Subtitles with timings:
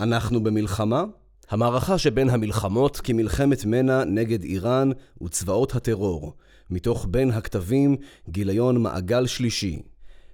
[0.00, 1.04] אנחנו במלחמה?
[1.50, 4.90] המערכה שבין המלחמות כמלחמת מנע נגד איראן
[5.22, 6.34] וצבאות הטרור,
[6.70, 7.96] מתוך בין הכתבים
[8.28, 9.82] גיליון מעגל שלישי,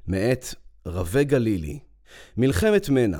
[0.06, 0.54] מאת
[0.86, 1.78] רווה גלילי.
[2.36, 3.18] מלחמת מנע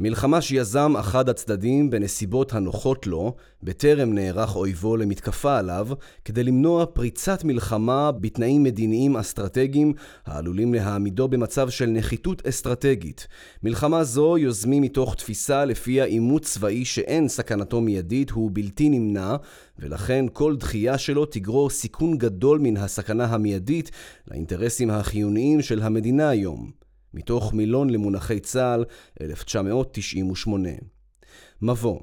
[0.00, 5.88] מלחמה שיזם אחד הצדדים בנסיבות הנוחות לו, בטרם נערך אויבו למתקפה עליו,
[6.24, 9.92] כדי למנוע פריצת מלחמה בתנאים מדיניים אסטרטגיים
[10.26, 13.26] העלולים להעמידו במצב של נחיתות אסטרטגית.
[13.62, 19.36] מלחמה זו יוזמים מתוך תפיסה לפיה עימות צבאי שאין סכנתו מיידית הוא בלתי נמנע,
[19.78, 23.90] ולכן כל דחייה שלו תגרור סיכון גדול מן הסכנה המיידית
[24.30, 26.82] לאינטרסים החיוניים של המדינה היום.
[27.14, 28.84] מתוך מילון למונחי צה"ל,
[29.20, 30.70] 1998.
[31.62, 32.00] מבוא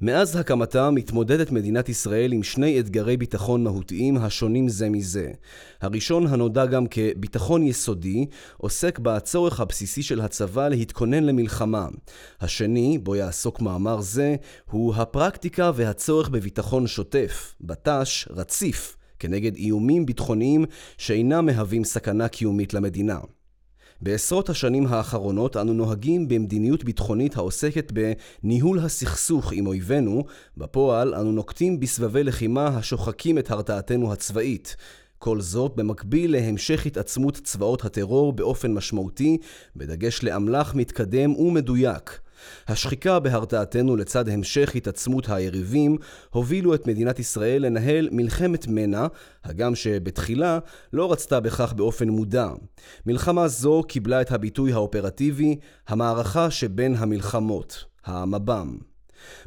[0.00, 5.30] מאז הקמתה מתמודדת מדינת ישראל עם שני אתגרי ביטחון מהותיים השונים זה מזה.
[5.80, 8.26] הראשון, הנודע גם כביטחון יסודי,
[8.56, 11.88] עוסק בצורך הבסיסי של הצבא להתכונן למלחמה.
[12.40, 14.36] השני, בו יעסוק מאמר זה,
[14.70, 20.64] הוא הפרקטיקה והצורך בביטחון שוטף, בט"ש, רציף, כנגד איומים ביטחוניים
[20.98, 23.18] שאינם מהווים סכנה קיומית למדינה.
[24.00, 30.24] בעשרות השנים האחרונות אנו נוהגים במדיניות ביטחונית העוסקת בניהול הסכסוך עם אויבינו,
[30.56, 34.76] בפועל אנו נוקטים בסבבי לחימה השוחקים את הרתעתנו הצבאית.
[35.18, 39.38] כל זאת במקביל להמשך התעצמות צבאות הטרור באופן משמעותי,
[39.76, 42.20] בדגש לאמל"ח מתקדם ומדויק.
[42.68, 45.96] השחיקה בהרתעתנו לצד המשך התעצמות היריבים
[46.30, 49.06] הובילו את מדינת ישראל לנהל מלחמת מנע,
[49.44, 50.58] הגם שבתחילה
[50.92, 52.48] לא רצתה בכך באופן מודע.
[53.06, 55.56] מלחמה זו קיבלה את הביטוי האופרטיבי
[55.88, 58.78] המערכה שבין המלחמות, המב"ם.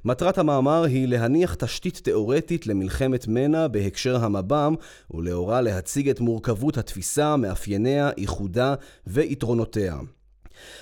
[0.05, 4.75] מטרת המאמר היא להניח תשתית תאורטית למלחמת מנע בהקשר המב"ם
[5.11, 8.75] ולאורה להציג את מורכבות התפיסה, מאפייניה, ייחודה
[9.07, 9.97] ויתרונותיה.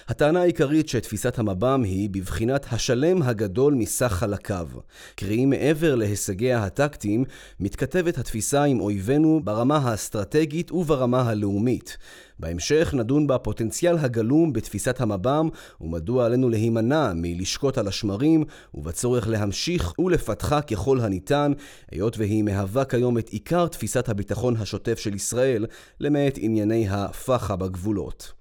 [0.07, 4.67] הטענה העיקרית שתפיסת המב"ם היא בבחינת השלם הגדול מסך חלקיו.
[5.15, 7.23] קרי, מעבר להישגיה הטקטיים,
[7.59, 11.97] מתכתבת התפיסה עם אויבינו ברמה האסטרטגית וברמה הלאומית.
[12.39, 15.49] בהמשך נדון בפוטנציאל הגלום בתפיסת המב"ם
[15.81, 18.43] ומדוע עלינו להימנע מלשקוט על השמרים
[18.73, 21.51] ובצורך להמשיך ולפתחה ככל הניתן,
[21.91, 25.65] היות והיא מהווה כיום את עיקר תפיסת הביטחון השוטף של ישראל,
[25.99, 28.38] למעט ענייני הפח"א בגבולות.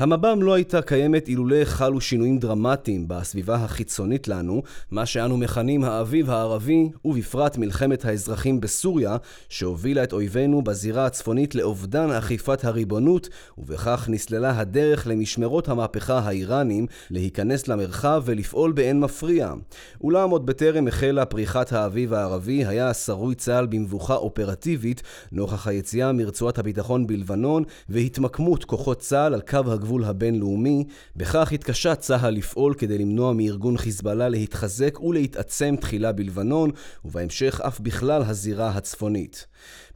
[0.00, 6.30] המב"ם לא הייתה קיימת אילולא חלו שינויים דרמטיים בסביבה החיצונית לנו, מה שאנו מכנים האביב
[6.30, 9.16] הערבי, ובפרט מלחמת האזרחים בסוריה,
[9.48, 13.28] שהובילה את אויבינו בזירה הצפונית לאובדן אכיפת הריבונות,
[13.58, 19.52] ובכך נסללה הדרך למשמרות המהפכה האיראנים להיכנס למרחב ולפעול באין מפריע.
[20.00, 25.02] אולם עוד בטרם החלה פריחת האביב הערבי, היה שרוי צה"ל במבוכה אופרטיבית
[25.32, 30.84] נוכח היציאה מרצועת הביטחון בלבנון והתמקמות כוחות צה"ל על קו הגבול הגבול הבינלאומי,
[31.16, 36.70] בכך התקשה צה"ל לפעול כדי למנוע מארגון חיזבאללה להתחזק ולהתעצם תחילה בלבנון,
[37.04, 39.46] ובהמשך אף בכלל הזירה הצפונית.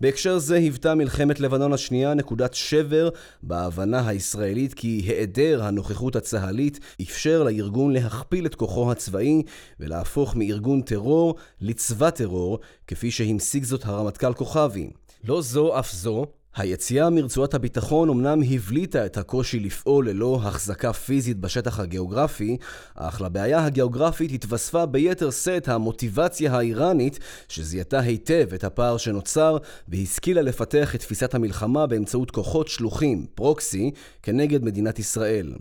[0.01, 3.09] בהקשר זה היוותה מלחמת לבנון השנייה נקודת שבר
[3.43, 9.43] בהבנה הישראלית כי היעדר הנוכחות הצה"לית אפשר לארגון להכפיל את כוחו הצבאי
[9.81, 14.91] ולהפוך מארגון טרור לצבא טרור, כפי שהמשיג זאת הרמטכ"ל כוכבי.
[15.25, 16.27] לא זו אף זו,
[16.57, 22.57] היציאה מרצועת הביטחון אמנם הבליטה את הקושי לפעול ללא החזקה פיזית בשטח הגיאוגרפי,
[22.95, 29.57] אך לבעיה הגיאוגרפית התווספה ביתר שאת המוטיבציה האיראנית, שזיהתה היטב את הפער שנוצר,
[29.89, 33.91] והשכילה לפתח את תפיסת המלחמה באמצעות כוחות שלוחים, פרוקסי,
[34.23, 35.53] כנגד מדינת ישראל.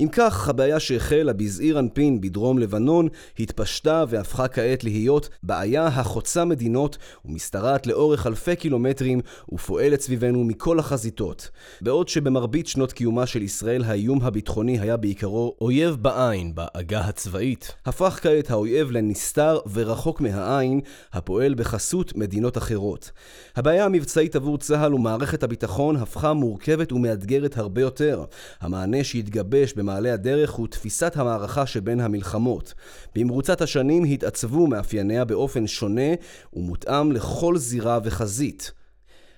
[0.00, 3.08] אם כך, הבעיה שהחלה בזעיר אנפין בדרום לבנון
[3.38, 9.20] התפשטה והפכה כעת להיות בעיה החוצה מדינות ומשתרעת לאורך אלפי קילומטרים
[9.52, 11.50] ופועלת סביבנו מכל החזיתות.
[11.80, 18.18] בעוד שבמרבית שנות קיומה של ישראל האיום הביטחוני היה בעיקרו אויב בעין, בעגה הצבאית, הפך
[18.22, 20.80] כעת האויב לנסתר ורחוק מהעין,
[21.12, 23.10] הפועל בחסות מדינות אחרות.
[23.56, 28.24] הבעיה המבצעית עבור צה"ל ומערכת הביטחון הפכה מורכבת ומאתגרת הרבה יותר.
[28.60, 32.74] המענה שהתגבר מתגבש במעלה הדרך הוא תפיסת המערכה שבין המלחמות.
[33.14, 36.14] במרוצת השנים התעצבו מאפייניה באופן שונה
[36.52, 38.72] ומותאם לכל זירה וחזית.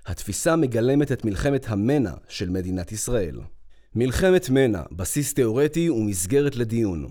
[0.07, 3.41] התפיסה מגלמת את מלחמת המנע של מדינת ישראל.
[3.95, 7.11] מלחמת מנע, בסיס תאורטי ומסגרת לדיון.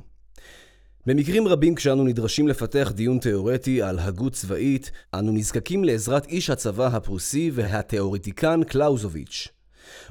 [1.05, 6.87] במקרים רבים כשאנו נדרשים לפתח דיון תאורטי על הגות צבאית, אנו נזקקים לעזרת איש הצבא
[6.87, 9.58] הפרוסי והתאורטיקן קלאוזוביץ'.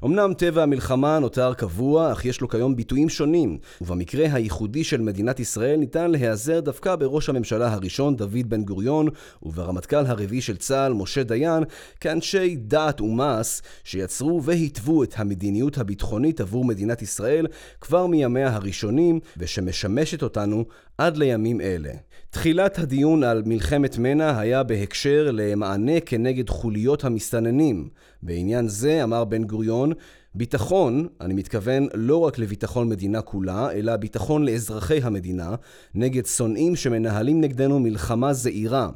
[0.04, 5.40] אמנם טבע המלחמה נותר קבוע, אך יש לו כיום ביטויים שונים, ובמקרה הייחודי של מדינת
[5.40, 9.08] ישראל ניתן להיעזר דווקא בראש הממשלה הראשון דוד בן גוריון,
[9.42, 11.64] וברמטכ"ל הרביעי של צה"ל משה דיין,
[12.00, 17.46] כאנשי דעת ומעש שיצרו והתוו את המדיניות הביטחונית עבור מדינת ישראל
[17.80, 20.64] כבר מימיה הראשונים, ושמשמשת אותנו
[20.98, 21.90] עד לימים אלה.
[22.30, 27.88] תחילת הדיון על מלחמת מנע היה בהקשר למענה כנגד חוליות המסתננים.
[28.22, 29.92] בעניין זה אמר בן גוריון,
[30.34, 35.54] ביטחון, אני מתכוון לא רק לביטחון מדינה כולה, אלא ביטחון לאזרחי המדינה,
[35.94, 38.90] נגד שונאים שמנהלים נגדנו מלחמה זעירה.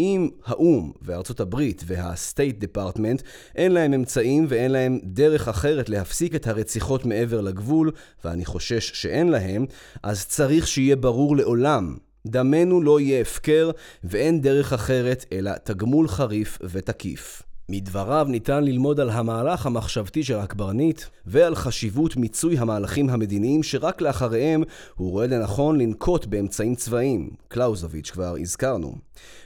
[0.00, 3.22] אם האו"ם וארצות הברית והסטייט דיפרטמנט
[3.56, 7.90] אין להם אמצעים ואין להם דרך אחרת להפסיק את הרציחות מעבר לגבול,
[8.24, 9.66] ואני חושש שאין להם,
[10.02, 13.70] אז צריך שיהיה ברור לעולם דמנו לא יהיה הפקר
[14.04, 17.42] ואין דרך אחרת אלא תגמול חריף ותקיף.
[17.72, 24.62] מדבריו ניתן ללמוד על המהלך המחשבתי של הקברניט ועל חשיבות מיצוי המהלכים המדיניים שרק לאחריהם
[24.96, 27.30] הוא רואה לנכון לנקוט באמצעים צבאיים.
[27.48, 28.94] קלאוזוביץ' כבר הזכרנו.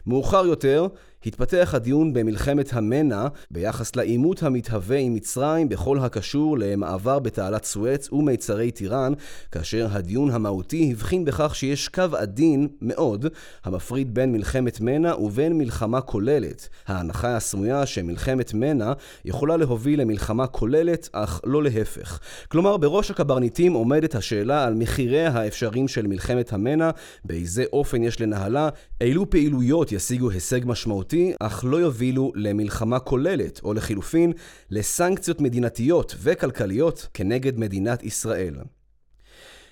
[0.06, 0.86] מאוחר יותר
[1.26, 8.70] התפתח הדיון במלחמת המנע ביחס לעימות המתהווה עם מצרים בכל הקשור למעבר בתעלת סואץ ומיצרי
[8.70, 9.12] טיראן,
[9.52, 13.26] כאשר הדיון המהותי הבחין בכך שיש קו עדין מאוד
[13.64, 16.68] המפריד בין מלחמת מנע ובין מלחמה כוללת.
[16.86, 18.92] ההנחה הסמויה שמלחמת מנע
[19.24, 22.20] יכולה להוביל למלחמה כוללת, אך לא להפך.
[22.48, 26.90] כלומר, בראש הקברניטים עומדת השאלה על מחיריה האפשריים של מלחמת המנע,
[27.24, 28.68] באיזה אופן יש לנהלה,
[29.00, 34.32] אילו פעילויות ישיגו הישג משמעותי משמעותי, אך לא יובילו למלחמה כוללת, או לחילופין,
[34.70, 38.54] לסנקציות מדינתיות וכלכליות כנגד מדינת ישראל.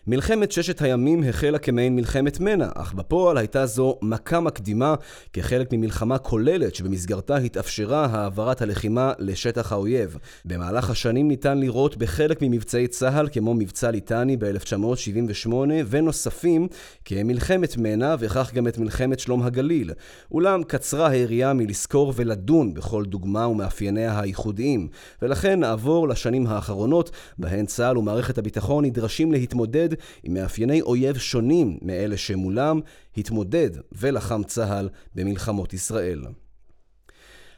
[0.06, 4.94] מלחמת ששת הימים החלה כמעין מלחמת מנע, אך בפועל הייתה זו מכה מקדימה
[5.32, 10.18] כחלק ממלחמה כוללת שבמסגרתה התאפשרה העברת הלחימה לשטח האויב.
[10.44, 15.52] במהלך השנים ניתן לראות בחלק ממבצעי צה"ל כמו מבצע ליטני ב-1978
[15.90, 16.68] ונוספים
[17.04, 19.90] כמלחמת מנע וכך גם את מלחמת שלום הגליל.
[20.32, 24.88] אולם קצרה היריעה מלזכור ולדון בכל דוגמה ומאפייניה הייחודיים,
[25.22, 29.91] ולכן נעבור לשנים האחרונות בהן צה"ל ומערכת הביטחון נדרשים להתמודד
[30.22, 32.80] עם מאפייני אויב שונים מאלה שמולם
[33.16, 36.20] התמודד ולחם צה"ל במלחמות ישראל.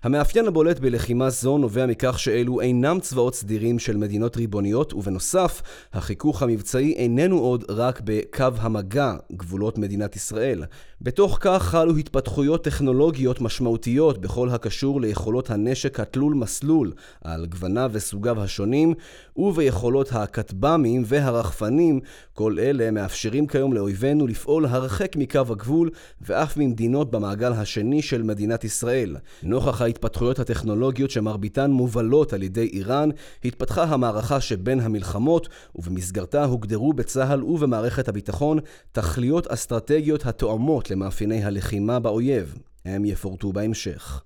[0.04, 5.62] המאפיין הבולט בלחימה זו נובע מכך שאלו אינם צבאות סדירים של מדינות ריבוניות, ובנוסף,
[5.92, 10.64] החיכוך המבצעי איננו עוד רק בקו המגע, גבולות מדינת ישראל.
[11.00, 16.92] בתוך כך חלו התפתחויות טכנולוגיות משמעותיות בכל הקשור ליכולות הנשק התלול מסלול
[17.24, 18.94] על גווניו וסוגיו השונים,
[19.36, 22.00] וביכולות הכטב"מים והרחפנים,
[22.34, 25.90] כל אלה מאפשרים כיום לאויבינו לפעול הרחק מקו הגבול
[26.20, 29.16] ואף ממדינות במעגל השני של מדינת ישראל.
[29.42, 33.08] נוכח ההתפתחויות הטכנולוגיות שמרביתן מובלות על ידי איראן,
[33.44, 38.58] התפתחה המערכה שבין המלחמות, ובמסגרתה הוגדרו בצה"ל ובמערכת הביטחון
[38.92, 42.54] תכליות אסטרטגיות התואמות למאפייני הלחימה באויב.
[42.84, 44.22] הם יפורטו בהמשך.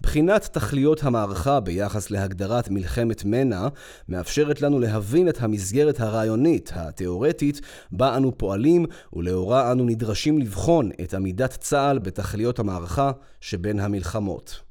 [0.00, 3.68] בחינת תכליות המערכה ביחס להגדרת מלחמת מנע
[4.08, 7.60] מאפשרת לנו להבין את המסגרת הרעיונית, התאורטית,
[7.92, 14.69] בה אנו פועלים ולאורה אנו נדרשים לבחון את עמידת צה"ל בתכליות המערכה שבין המלחמות.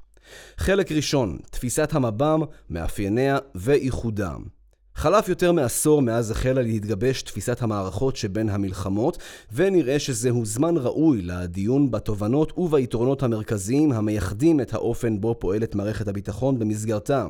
[0.56, 2.40] חלק ראשון, תפיסת המב"ם,
[2.70, 4.59] מאפייניה וייחודם.
[5.00, 9.18] חלף יותר מעשור מאז החלה להתגבש תפיסת המערכות שבין המלחמות,
[9.52, 16.58] ונראה שזהו זמן ראוי לדיון בתובנות וביתרונות המרכזיים המייחדים את האופן בו פועלת מערכת הביטחון
[16.58, 17.26] במסגרתה.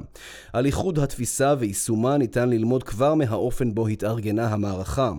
[0.52, 5.12] על איחוד התפיסה ויישומה ניתן ללמוד כבר מהאופן בו התארגנה המערכה.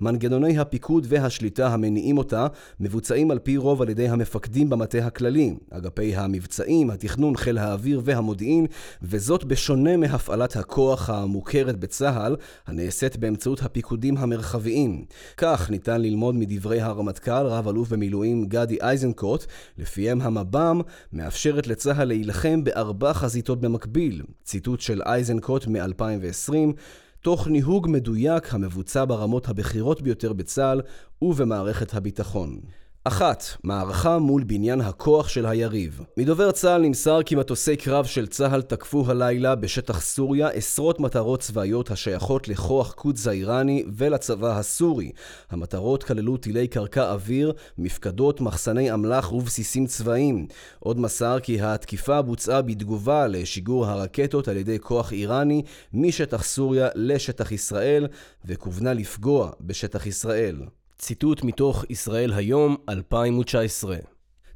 [0.00, 2.46] מנגנוני הפיקוד והשליטה המניעים אותה
[2.80, 8.66] מבוצעים על פי רוב על ידי המפקדים במטה הכללי, אגפי המבצעים, התכנון, חיל האוויר והמודיעין,
[9.02, 11.97] וזאת בשונה מהפעלת הכוח המוכרת בצה"ל.
[11.98, 12.36] צה"ל,
[12.66, 15.04] הנעשית באמצעות הפיקודים המרחביים.
[15.36, 19.44] כך ניתן ללמוד מדברי הרמטכ"ל, רב-אלוף במילואים גדי איזנקוט,
[19.78, 20.80] לפיהם המב"ם
[21.12, 24.22] מאפשרת לצה"ל להילחם בארבע חזיתות במקביל.
[24.44, 26.52] ציטוט של איזנקוט מ-2020
[27.20, 30.80] תוך ניהוג מדויק המבוצע ברמות הבכירות ביותר בצה"ל
[31.22, 32.60] ובמערכת הביטחון.
[33.08, 36.00] אחת, מערכה מול בניין הכוח של היריב.
[36.16, 41.90] מדובר צה"ל נמסר כי מטוסי קרב של צה"ל תקפו הלילה בשטח סוריה עשרות מטרות צבאיות
[41.90, 45.12] השייכות לכוח קודס האיראני ולצבא הסורי.
[45.50, 50.46] המטרות כללו טילי קרקע אוויר, מפקדות, מחסני אמל"ח ובסיסים צבאיים.
[50.78, 55.62] עוד מסר כי התקיפה בוצעה בתגובה לשיגור הרקטות על ידי כוח איראני
[55.92, 58.06] משטח סוריה לשטח ישראל,
[58.44, 60.56] וכוונה לפגוע בשטח ישראל.
[60.98, 63.96] ציטוט מתוך ישראל היום, 2019.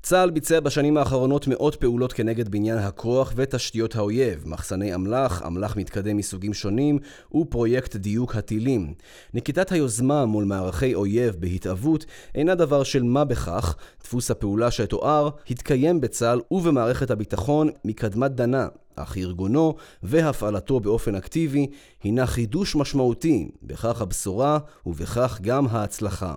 [0.02, 6.16] צה"ל ביצע בשנים האחרונות מאות פעולות כנגד בניין הכוח ותשתיות האויב, מחסני אמל"ח, אמל"ח מתקדם
[6.16, 6.98] מסוגים שונים
[7.34, 8.94] ופרויקט דיוק הטילים.
[9.34, 16.00] נקיטת היוזמה מול מערכי אויב בהתהוות אינה דבר של מה בכך, דפוס הפעולה שתואר התקיים
[16.00, 18.68] בצה"ל ובמערכת הביטחון מקדמת דנה.
[18.96, 21.66] אך ארגונו והפעלתו באופן אקטיבי
[22.02, 26.36] הינה חידוש משמעותי, בכך הבשורה ובכך גם ההצלחה.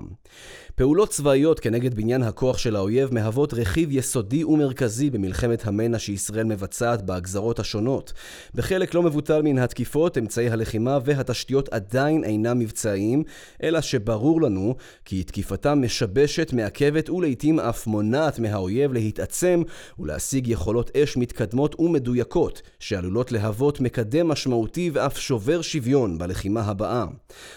[0.76, 7.02] פעולות צבאיות כנגד בניין הכוח של האויב מהוות רכיב יסודי ומרכזי במלחמת המנע שישראל מבצעת
[7.02, 8.14] בהגזרות השונות.
[8.56, 13.24] בחלק לא מבוטל מן התקיפות, אמצעי הלחימה והתשתיות עדיין אינם מבצעיים,
[13.64, 19.62] אלא שברור לנו כי תקיפתם משבשת, מעכבת ולעיתים אף מונעת מהאויב להתעצם
[20.00, 22.45] ולהשיג יכולות אש מתקדמות ומדויקות,
[22.80, 27.06] שעלולות להוות מקדם משמעותי ואף שובר שוויון בלחימה הבאה.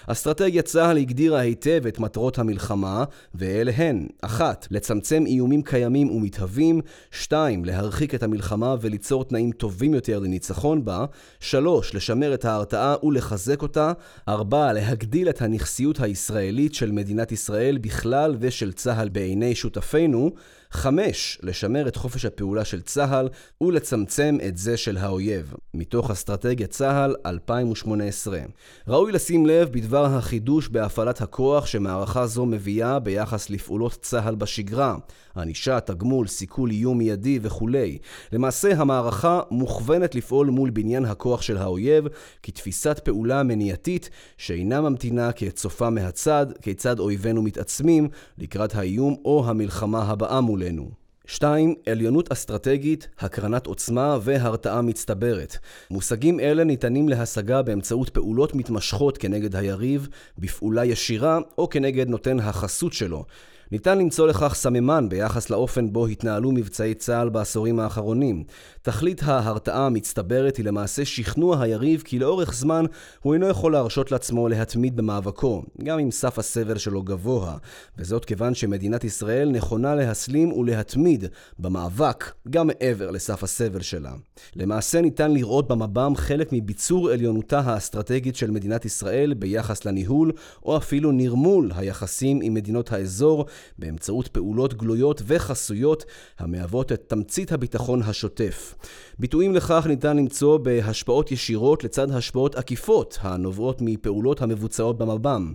[0.07, 3.05] אסטרטגיית צה"ל הגדירה היטב את מטרות המלחמה,
[3.35, 4.67] ואלה הן 1.
[4.71, 6.81] לצמצם איומים קיימים ומתהווים
[7.11, 7.65] 2.
[7.65, 11.05] להרחיק את המלחמה וליצור תנאים טובים יותר לניצחון בה
[11.41, 11.95] 3.
[11.95, 13.93] לשמר את ההרתעה ולחזק אותה
[14.29, 14.73] 4.
[14.73, 20.33] להגדיל את הנכסיות הישראלית של מדינת ישראל בכלל ושל צה"ל בעיני שותפינו
[20.71, 21.39] 5.
[21.43, 23.29] לשמר את חופש הפעולה של צה"ל
[23.61, 25.55] ולצמצם את זה של האויב.
[25.75, 28.41] מתוך אסטרטגיית צה"ל 2018.
[28.89, 34.97] ראוי לשים לב בדבר החידוש בהפעלת הכוח שמערכה זו מביאה ביחס לפעולות צה"ל בשגרה.
[35.37, 37.99] ענישה, תגמול, סיכול איום מיידי וכולי.
[38.33, 42.05] למעשה המערכה מוכוונת לפעול מול בניין הכוח של האויב
[42.43, 48.09] כתפיסת פעולה מניעתית שאינה ממתינה כצופה מהצד, כיצד אויבינו מתעצמים
[48.39, 50.91] לקראת האיום או המלחמה הבאה מולנו.
[51.27, 51.75] 2.
[51.87, 55.57] עליונות אסטרטגית, הקרנת עוצמה והרתעה מצטברת.
[55.91, 62.93] מושגים אלה ניתנים להשגה באמצעות פעולות מתמשכות כנגד היריב, בפעולה ישירה או כנגד נותן החסות
[62.93, 63.25] שלו.
[63.73, 68.45] ניתן למצוא לכך סממן ביחס לאופן בו התנהלו מבצעי צה"ל בעשורים האחרונים.
[68.83, 72.85] תכלית ההרתעה המצטברת היא למעשה שכנוע היריב כי לאורך זמן
[73.21, 77.57] הוא אינו יכול להרשות לעצמו להתמיד במאבקו, גם אם סף הסבל שלו גבוה,
[77.99, 81.25] וזאת כיוון שמדינת ישראל נכונה להסלים ולהתמיד
[81.59, 84.13] במאבק גם מעבר לסף הסבל שלה.
[84.57, 90.33] למעשה ניתן לראות במב"ם חלק מביצור עליונותה האסטרטגית של מדינת ישראל ביחס לניהול,
[90.63, 93.47] או אפילו נרמול היחסים עם מדינות האזור
[93.79, 96.05] באמצעות פעולות גלויות וחסויות
[96.39, 98.75] המהוות את תמצית הביטחון השוטף.
[99.19, 105.55] ביטויים לכך ניתן למצוא בהשפעות ישירות לצד השפעות עקיפות הנובעות מפעולות המבוצעות במב"ם.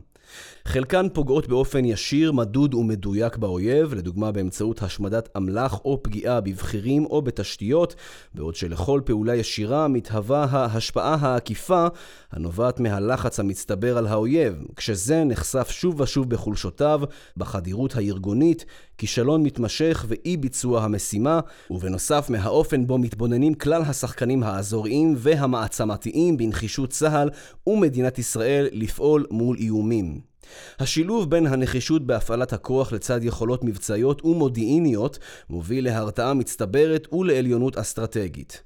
[0.67, 7.21] חלקן פוגעות באופן ישיר, מדוד ומדויק באויב, לדוגמה באמצעות השמדת אמל"ח או פגיעה בבכירים או
[7.21, 7.95] בתשתיות,
[8.33, 11.87] בעוד שלכל פעולה ישירה מתהווה ההשפעה העקיפה
[12.31, 17.01] הנובעת מהלחץ המצטבר על האויב, כשזה נחשף שוב ושוב בחולשותיו,
[17.37, 18.65] בחדירות הארגונית,
[18.97, 21.39] כישלון מתמשך ואי ביצוע המשימה,
[21.71, 27.29] ובנוסף מהאופן בו מתבוננים כלל השחקנים האזוריים והמעצמתיים בנחישות צה"ל
[27.67, 30.32] ומדינת ישראל לפעול מול איומים.
[30.79, 35.19] השילוב בין הנחישות בהפעלת הכוח לצד יכולות מבצעיות ומודיעיניות
[35.49, 38.63] מוביל להרתעה מצטברת ולעליונות אסטרטגית.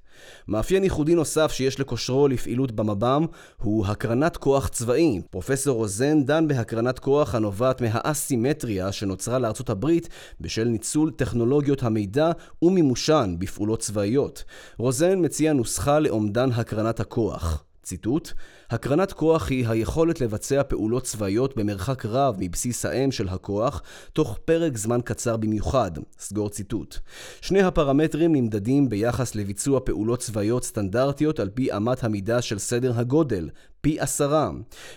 [0.47, 3.25] מאפיין ייחודי נוסף שיש לקושרו לפעילות במב"ם
[3.61, 5.21] הוא הקרנת כוח צבאי.
[5.31, 10.09] פרופסור רוזן דן בהקרנת כוח הנובעת מהאסימטריה שנוצרה לארצות הברית
[10.41, 12.31] בשל ניצול טכנולוגיות המידע
[12.61, 14.43] ומימושן בפעולות צבאיות.
[14.77, 17.63] רוזן מציע נוסחה לאומדן הקרנת הכוח.
[17.87, 18.31] ציטוט:
[18.69, 23.81] הקרנת כוח היא היכולת לבצע פעולות צבאיות במרחק רב מבסיס האם של הכוח,
[24.13, 25.91] תוך פרק זמן קצר במיוחד.
[26.19, 26.97] סגור ציטוט.
[27.41, 33.49] שני הפרמטרים נמדדים ביחס לביצוע פעולות צבאיות סטנדרטיות על פי אמת המידה של סדר הגודל,
[33.87, 34.49] פי עשרה.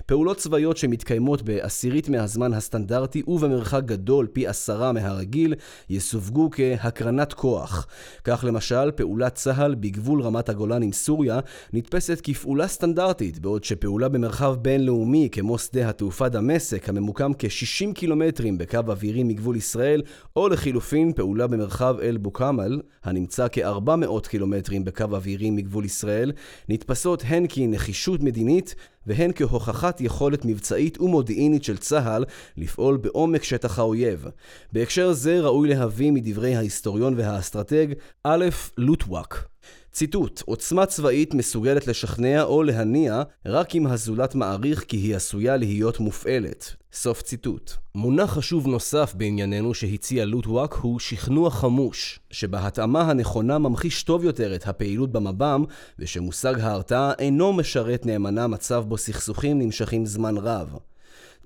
[0.06, 5.54] פעולות צבאיות שמתקיימות בעשירית מהזמן הסטנדרטי ובמרחק גדול פי עשרה מהרגיל,
[5.90, 7.87] יסווגו כהקרנת כוח.
[8.25, 11.40] כך למשל, פעולת צה"ל בגבול רמת הגולן עם סוריה
[11.73, 18.78] נתפסת כפעולה סטנדרטית, בעוד שפעולה במרחב בינלאומי כמו שדה התעופה דמשק, הממוקם כ-60 קילומטרים בקו
[18.88, 20.02] אווירי מגבול ישראל,
[20.37, 26.32] או לחילופין פעולה במרחב אל-בוקאמל, הנמצא כ-400 קילומטרים בקו אווירי מגבול ישראל,
[26.68, 28.75] נתפסות הן כנחישות מדינית
[29.06, 32.25] והן כהוכחת יכולת מבצעית ומודיעינית של צה"ל
[32.56, 34.26] לפעול בעומק שטח האויב.
[34.72, 37.87] בהקשר זה ראוי להביא מדברי ההיסטוריון והאסטרטג
[38.25, 38.44] א'
[38.78, 39.50] לוטוואק
[39.92, 46.00] ציטוט: עוצמה צבאית מסוגלת לשכנע או להניע רק אם הזולת מעריך כי היא עשויה להיות
[46.00, 46.76] מופעלת.
[46.92, 47.73] סוף ציטוט.
[47.94, 54.68] מונח חשוב נוסף בענייננו שהציע לוטוואק הוא שכנוע חמוש, שבהתאמה הנכונה ממחיש טוב יותר את
[54.68, 55.64] הפעילות במב"ם,
[55.99, 60.76] ושמושג ההרתעה אינו משרת נאמנה מצב בו סכסוכים נמשכים זמן רב.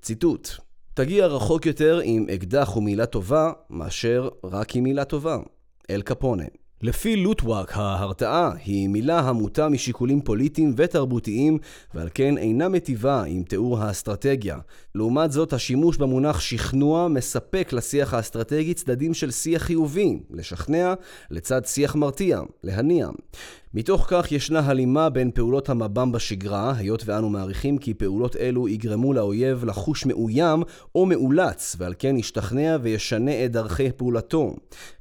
[0.01, 0.49] ציטוט
[0.93, 5.37] תגיע רחוק יותר עם אקדח ומילה טובה, מאשר רק עם מילה טובה.
[5.89, 6.43] אל קפונה.
[6.85, 11.57] לפי לוטוואק, ההרתעה היא מילה המוטה משיקולים פוליטיים ותרבותיים,
[11.93, 14.57] ועל כן אינה מטיבה עם תיאור האסטרטגיה.
[14.95, 20.93] לעומת זאת, השימוש במונח שכנוע מספק לשיח האסטרטגי צדדים של שיח חיובי, לשכנע,
[21.31, 23.07] לצד שיח מרתיע, להניע.
[23.77, 29.13] מתוך כך ישנה הלימה בין פעולות המב"ם בשגרה, היות ואנו מעריכים כי פעולות אלו יגרמו
[29.13, 30.63] לאויב לחוש מאוים
[30.95, 34.55] או מאולץ, ועל כן ישתכנע וישנה את דרכי פעולתו.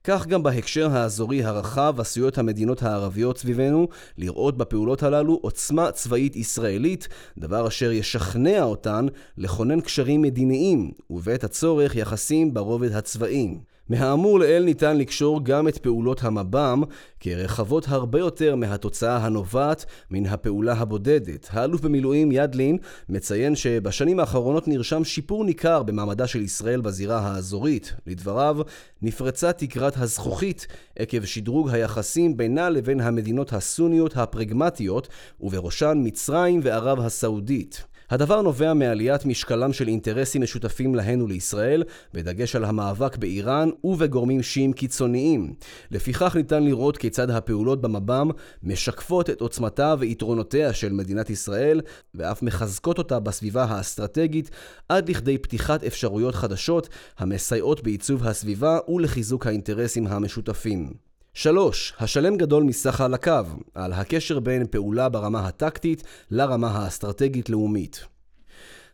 [0.04, 3.88] כך גם בהקשר האזורי הרחב עשויות המדינות הערביות סביבנו
[4.18, 9.06] לראות בפעולות הללו עוצמה צבאית ישראלית, דבר אשר ישכנע אותן
[9.38, 13.54] לכונן קשרים מדיניים, ובעת הצורך יחסים ברובד הצבאי.
[13.88, 16.82] מהאמור לעיל ניתן לקשור גם את פעולות המב"ם
[17.20, 21.48] כרחבות הרבה יותר מהתוצאה הנובעת מן הפעולה הבודדת.
[21.50, 27.94] האלוף במילואים ידלין מציין שבשנים האחרונות נרשם שיפור ניכר במעמדה של ישראל בזירה האזורית.
[28.06, 28.56] לדבריו,
[29.02, 30.66] נפרצה תקרת הזכוכית
[30.98, 35.08] עקב שדרוג היחסים בינה לבין המדינות הסוניות הפרגמטיות,
[35.40, 37.84] ובראשן מצרים וערב הסעודית.
[38.10, 41.82] הדבר נובע מעליית משקלם של אינטרסים משותפים להן ולישראל,
[42.14, 45.54] בדגש על המאבק באיראן ובגורמים שיעים קיצוניים.
[45.90, 48.30] לפיכך ניתן לראות כיצד הפעולות במב"ם
[48.62, 51.80] משקפות את עוצמתה ויתרונותיה של מדינת ישראל,
[52.14, 54.50] ואף מחזקות אותה בסביבה האסטרטגית,
[54.88, 61.13] עד לכדי פתיחת אפשרויות חדשות המסייעות בעיצוב הסביבה ולחיזוק האינטרסים המשותפים.
[61.36, 61.92] 3.
[62.00, 68.04] השלם גדול מסך חלקיו, על הקשר בין פעולה ברמה הטקטית לרמה האסטרטגית-לאומית.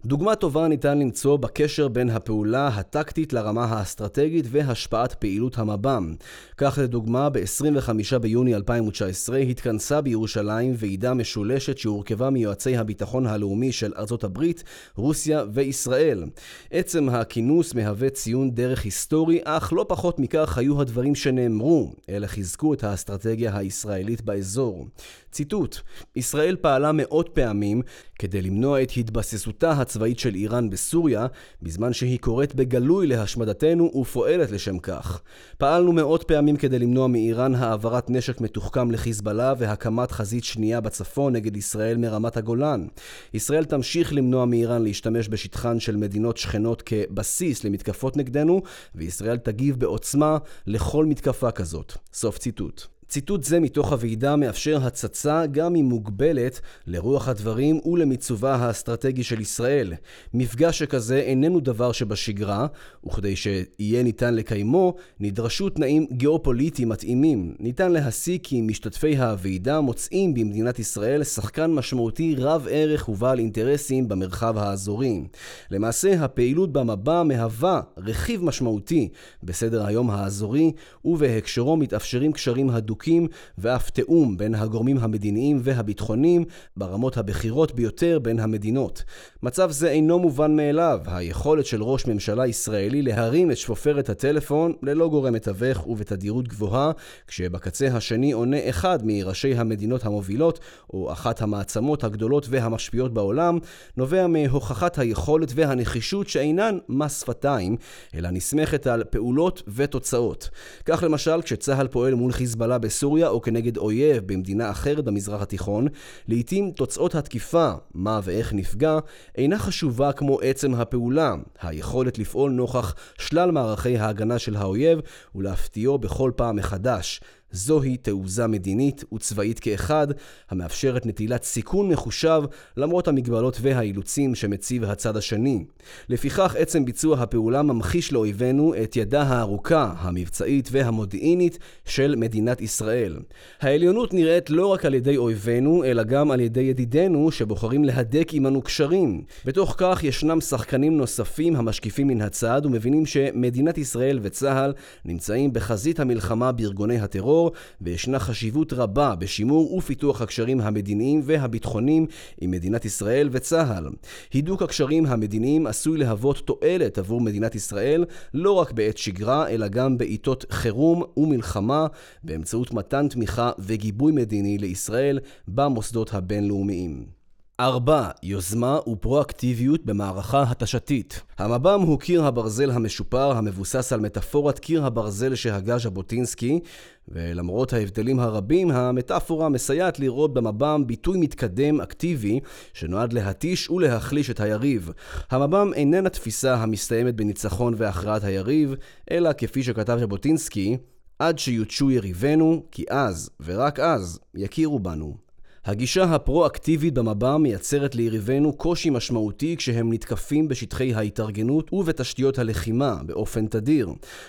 [0.05, 6.15] דוגמה טובה ניתן למצוא בקשר בין הפעולה הטקטית לרמה האסטרטגית והשפעת פעילות המב"ם.
[6.57, 14.25] כך לדוגמה, ב-25 ביוני 2019 התכנסה בירושלים ועידה משולשת שהורכבה מיועצי הביטחון הלאומי של ארצות
[14.25, 14.65] הברית,
[14.97, 16.25] רוסיה וישראל.
[16.71, 22.75] עצם הכינוס מהווה ציון דרך היסטורי, אך לא פחות מכך היו הדברים שנאמרו, אלה חיזקו
[22.75, 24.87] את האסטרטגיה הישראלית באזור.
[25.33, 25.77] ציטוט:
[26.17, 27.83] ישראל פעלה מאות פעמים
[28.19, 31.27] כדי למנוע את התבססותה הצבאית של איראן בסוריה,
[31.63, 35.23] בזמן שהיא קוראת בגלוי להשמדתנו ופועלת לשם כך.
[35.59, 41.57] פעלנו מאות פעמים כדי למנוע מאיראן העברת נשק מתוחכם לחיזבאללה והקמת חזית שנייה בצפון נגד
[41.57, 42.87] ישראל מרמת הגולן.
[43.35, 48.63] ישראל תמשיך למנוע מאיראן להשתמש בשטחן של מדינות שכנות כבסיס למתקפות נגדנו,
[48.95, 51.93] וישראל תגיב בעוצמה לכל מתקפה כזאת.
[52.13, 53.00] סוף ציטוט.
[53.11, 59.93] ציטוט זה מתוך הוועידה מאפשר הצצה, גם אם מוגבלת, לרוח הדברים ולמיצובה האסטרטגי של ישראל.
[60.35, 62.67] מפגש שכזה איננו דבר שבשגרה,
[63.07, 67.55] וכדי שיהיה ניתן לקיימו, נדרשו תנאים גיאופוליטיים מתאימים.
[67.59, 74.59] ניתן להסיק כי משתתפי הוועידה מוצאים במדינת ישראל שחקן משמעותי רב ערך ובעל אינטרסים במרחב
[74.59, 75.23] האזורי.
[75.71, 79.09] למעשה, הפעילות במבע מהווה רכיב משמעותי
[79.43, 80.73] בסדר היום האזורי,
[81.05, 86.45] ובהקשרו מתאפשרים קשרים הדוקים הדוקים ואף תיאום בין הגורמים המדיניים והביטחוניים
[86.77, 89.05] ברמות הבכירות ביותר בין המדינות.
[89.43, 95.09] מצב זה אינו מובן מאליו, היכולת של ראש ממשלה ישראלי להרים את שפופרת הטלפון ללא
[95.09, 96.91] גורם מתווך ובתדירות גבוהה,
[97.27, 100.61] כשבקצה השני עונה אחד מראשי המדינות המובילות,
[100.93, 103.59] או אחת המעצמות הגדולות והמשפיעות בעולם,
[103.97, 107.77] נובע מהוכחת היכולת והנחישות שאינן מס שפתיים,
[108.15, 110.51] אלא נסמכת על פעולות ותוצאות.
[110.85, 115.87] כך למשל, כשצה"ל פועל מול חיזבאללה בסוריה או כנגד אויב במדינה אחרת במזרח התיכון,
[116.29, 118.99] לעתים תוצאות התקיפה, מה ואיך נפגע,
[119.35, 124.99] אינה חשובה כמו עצם הפעולה, היכולת לפעול נוכח שלל מערכי ההגנה של האויב
[125.35, 127.21] ולהפתיעו בכל פעם מחדש.
[127.53, 130.07] זוהי תעוזה מדינית וצבאית כאחד,
[130.51, 132.43] המאפשרת נטילת סיכון מחושב
[132.77, 135.65] למרות המגבלות והאילוצים שמציב הצד השני.
[136.09, 143.17] לפיכך, עצם ביצוע הפעולה ממחיש לאויבינו את ידה הארוכה, המבצעית והמודיעינית של מדינת ישראל.
[143.61, 148.63] העליונות נראית לא רק על ידי אויבינו, אלא גם על ידי ידידינו שבוחרים להדק עמנו
[148.63, 149.23] קשרים.
[149.45, 154.73] בתוך כך ישנם שחקנים נוספים המשקיפים מן הצד ומבינים שמדינת ישראל וצה"ל
[155.05, 162.07] נמצאים בחזית המלחמה בארגוני הטרור האזור, וישנה חשיבות רבה בשימור ופיתוח הקשרים המדיניים והביטחוניים
[162.41, 163.87] עם מדינת ישראל וצה"ל.
[164.33, 169.99] הידוק הקשרים המדיניים עשוי להוות תועלת עבור מדינת ישראל לא רק בעת שגרה, אלא גם
[169.99, 171.87] בעיתות חירום ומלחמה,
[172.25, 177.20] באמצעות מתן תמיכה וגיבוי מדיני לישראל במוסדות הבינלאומיים.
[177.61, 178.11] 4.
[178.23, 181.23] יוזמה ופרואקטיביות במערכה התשתית.
[181.39, 186.61] המב"ם הוא קיר הברזל המשופר המבוסס על מטאפורת קיר הברזל שהגה ז'בוטינסקי,
[187.09, 192.41] ולמרות ההבדלים הרבים, המטאפורה מסייעת לראות במב"ם ביטוי מתקדם אקטיבי
[192.75, 194.91] שנועד להתיש ולהחליש את היריב.
[195.31, 198.75] המב"ם איננה תפיסה המסתיימת בניצחון והכרעת היריב,
[199.11, 200.77] אלא כפי שכתב ז'בוטינסקי,
[201.19, 205.30] עד שיותשו יריבינו, כי אז, ורק אז, יכירו בנו.
[205.65, 213.89] הגישה הפרו-אקטיבית במב"ם מייצרת ליריבינו קושי משמעותי כשהם נתקפים בשטחי ההתארגנות ובתשתיות הלחימה באופן תדיר.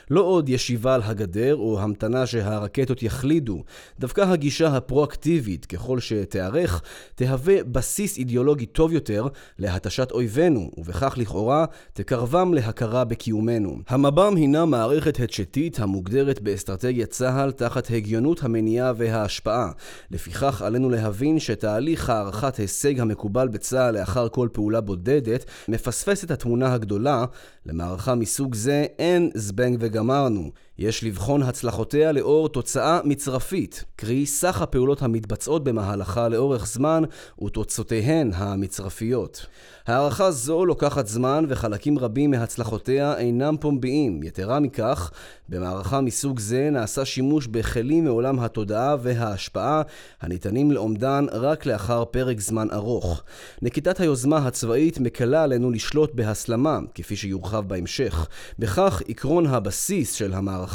[0.10, 3.64] לא עוד ישיבה על הגדר או המתנה שהרקטות יחלידו.
[4.00, 6.82] דווקא הגישה הפרו-אקטיבית, ככל שתיארך,
[7.16, 9.28] תהווה בסיס אידיאולוגי טוב יותר
[9.60, 13.78] להתשת אויבינו, ובכך לכאורה תקרבם להכרה בקיומנו.
[13.88, 19.72] המב"ם הינה מערכת התשתית המוגדרת באסטרטגיית צה"ל תחת הגיונות המניעה וההשפעה.
[20.12, 26.32] לפיכך עלינו להבין להבין שתהליך הערכת הישג המקובל בצה"ל לאחר כל פעולה בודדת מפספס את
[26.32, 27.26] התמונה הגדולה.
[27.66, 30.52] למערכה מסוג זה אין זבנג וגמרנו.
[30.82, 37.04] יש לבחון הצלחותיה לאור תוצאה מצרפית, קרי סך הפעולות המתבצעות במהלכה לאורך זמן
[37.44, 39.46] ותוצאותיהן המצרפיות.
[39.88, 44.24] הערכה זו לוקחת זמן וחלקים רבים מהצלחותיה אינם פומביים.
[44.24, 45.12] יתרה מכך,
[45.50, 49.82] במערכה מסוג זה נעשה שימוש בכלים מעולם התודעה וההשפעה
[50.22, 53.24] הניתנים לאומדן רק לאחר פרק זמן ארוך.
[53.62, 58.28] נקיטת היוזמה הצבאית מקלה עלינו לשלוט בהסלמה, כפי שיורחב בהמשך.
[58.60, 60.71] בכך עקרון הבסיס של המערכה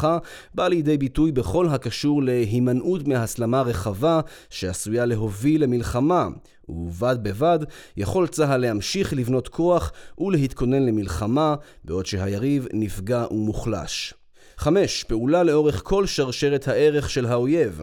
[0.55, 6.29] בא לידי ביטוי בכל הקשור להימנעות מהסלמה רחבה שעשויה להוביל למלחמה.
[6.69, 7.59] ובד בבד
[7.97, 11.55] יכול צה"ל להמשיך לבנות כוח ולהתכונן למלחמה
[11.85, 14.15] בעוד שהיריב נפגע ומוחלש.
[14.57, 15.05] 5.
[15.05, 17.81] פעולה לאורך כל שרשרת הערך של האויב.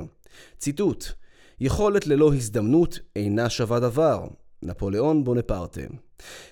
[0.57, 1.05] ציטוט:
[1.59, 4.27] יכולת ללא הזדמנות אינה שווה דבר.
[4.63, 5.81] נפוליאון בונפרטה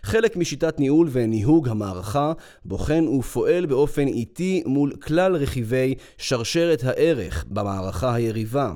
[0.03, 2.33] חלק משיטת ניהול וניהוג המערכה
[2.65, 8.73] בוחן ופועל באופן איטי מול כלל רכיבי שרשרת הערך במערכה היריבה.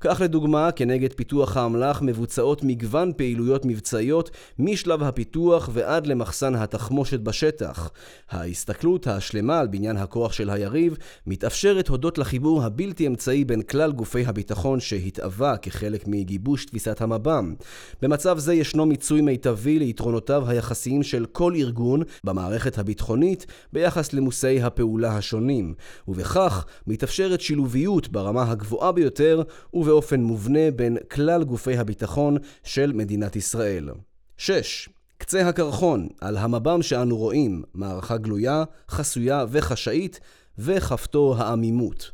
[0.00, 7.90] כך לדוגמה, כנגד פיתוח האמל"ח מבוצעות מגוון פעילויות מבצעיות משלב הפיתוח ועד למחסן התחמושת בשטח.
[8.30, 14.24] ההסתכלות השלמה על בניין הכוח של היריב מתאפשרת הודות לחיבור הבלתי אמצעי בין כלל גופי
[14.26, 17.54] הביטחון שהתאווה כחלק מגיבוש תפיסת המב"ם.
[18.02, 24.62] במצב זה ישנו מיצוי מיטבי ליתרונותיו יחסותיו היחסיים של כל ארגון במערכת הביטחונית ביחס למושאי
[24.62, 25.74] הפעולה השונים,
[26.08, 29.42] ובכך מתאפשרת שילוביות ברמה הגבוהה ביותר
[29.74, 33.90] ובאופן מובנה בין כלל גופי הביטחון של מדינת ישראל.
[34.36, 34.88] 6.
[35.18, 40.20] קצה הקרחון על המב"ם שאנו רואים, מערכה גלויה, חסויה וחשאית,
[40.58, 42.10] וכפתור העמימות.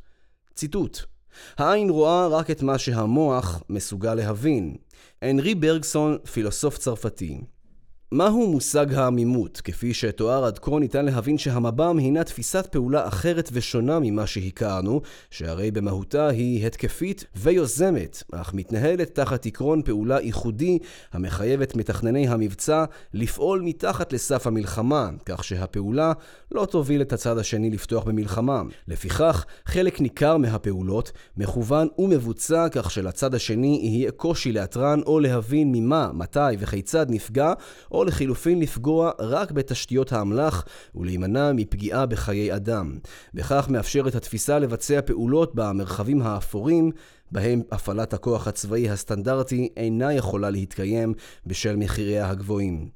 [0.54, 0.98] ציטוט:
[1.58, 4.76] העין רואה רק את מה שהמוח מסוגל להבין.
[5.22, 7.40] הנרי ברגסון, פילוסוף צרפתי.
[8.12, 9.60] מהו מושג העמימות?
[9.64, 15.70] כפי שתואר עד כה ניתן להבין שהמב"ם הינה תפיסת פעולה אחרת ושונה ממה שהכרנו, שהרי
[15.70, 20.78] במהותה היא התקפית ויוזמת, אך מתנהלת תחת עקרון פעולה ייחודי
[21.12, 26.12] המחייב את מתכנני המבצע לפעול מתחת לסף המלחמה, כך שהפעולה
[26.52, 28.62] לא תוביל את הצד השני לפתוח במלחמה.
[28.88, 36.10] לפיכך, חלק ניכר מהפעולות מכוון ומבוצע כך שלצד השני יהיה קושי לאתרן או להבין ממה,
[36.14, 37.52] מתי וכיצד נפגע,
[37.92, 42.98] או או לחילופין לפגוע רק בתשתיות האמל"ח ולהימנע מפגיעה בחיי אדם.
[43.34, 46.90] בכך מאפשרת התפיסה לבצע פעולות במרחבים האפורים
[47.32, 51.14] בהם הפעלת הכוח הצבאי הסטנדרטי אינה יכולה להתקיים
[51.46, 52.88] בשל מחיריה הגבוהים.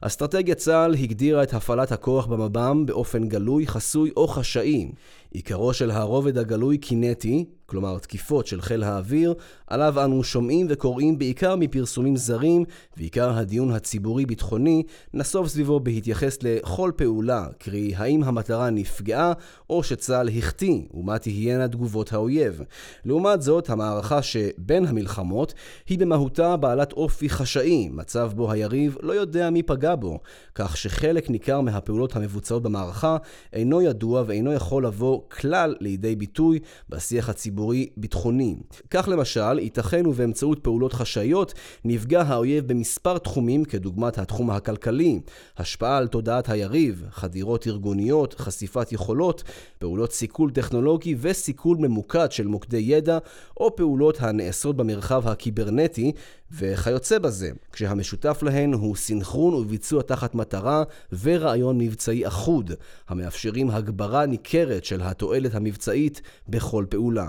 [0.00, 4.90] אסטרטגיית צה"ל הגדירה את הפעלת הכוח במב"ם באופן גלוי, חסוי או חשאי.
[5.30, 9.34] עיקרו של הרובד הגלוי קינטי, כלומר תקיפות של חיל האוויר,
[9.66, 12.64] עליו אנו שומעים וקוראים בעיקר מפרסומים זרים,
[12.96, 14.82] ועיקר הדיון הציבורי-ביטחוני
[15.14, 19.32] נסוב סביבו בהתייחס לכל פעולה, קרי האם המטרה נפגעה
[19.70, 22.60] או שצה"ל החטיא, ומה תהיינה תגובות האויב.
[23.04, 25.54] לעומת זאת, המערכה שבין המלחמות
[25.88, 30.20] היא במהותה בעלת אופי חשאי, מצב בו היריב לא יודע מי פגע בו,
[30.54, 33.16] כך שחלק ניכר מהפעולות המבוצעות במערכה
[33.52, 38.56] אינו ידוע ואינו יכול לבוא כלל לידי ביטוי בשיח הציבורי-ביטחוני.
[38.90, 41.54] כך למשל, ייתכן ובאמצעות פעולות חשאיות
[41.84, 45.20] נפגע האויב במספר תחומים כדוגמת התחום הכלכלי,
[45.56, 49.42] השפעה על תודעת היריב, חדירות ארגוניות, חשיפת יכולות,
[49.78, 53.18] פעולות סיכול טכנולוגי וסיכול ממוקד של מוקדי ידע,
[53.56, 56.12] או פעולות הנעשות במרחב הקיברנטי
[56.52, 60.82] וכיוצא בזה, כשהמשותף להן הוא סינכרון וביצוע תחת מטרה
[61.22, 62.72] ורעיון מבצעי אחוד,
[63.08, 67.28] המאפשרים הגברה ניכרת של התועלת המבצעית בכל פעולה.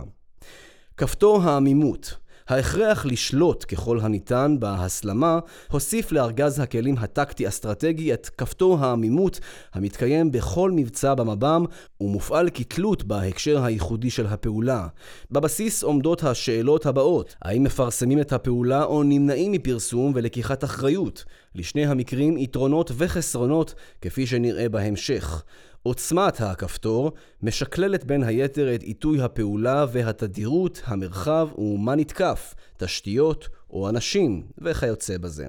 [0.98, 2.16] כפתור העמימות
[2.52, 5.40] ההכרח לשלוט ככל הניתן בהסלמה
[5.72, 9.40] הוסיף לארגז הכלים הטקטי-אסטרטגי את כפתור העמימות
[9.74, 11.66] המתקיים בכל מבצע במב"ם
[12.02, 14.88] ומופעל כתלות בהקשר הייחודי של הפעולה.
[15.32, 21.26] בבסיס עומדות השאלות הבאות: האם מפרסמים את הפעולה או נמנעים מפרסום ולקיחת אחריות?
[21.56, 25.44] לשני המקרים יתרונות וחסרונות כפי שנראה בהמשך.
[25.84, 27.12] עוצמת הכפתור
[27.44, 35.48] משקללת בין היתר את עיתוי הפעולה והתדירות, המרחב ומה נתקף, תשתיות או אנשים וכיוצא בזה.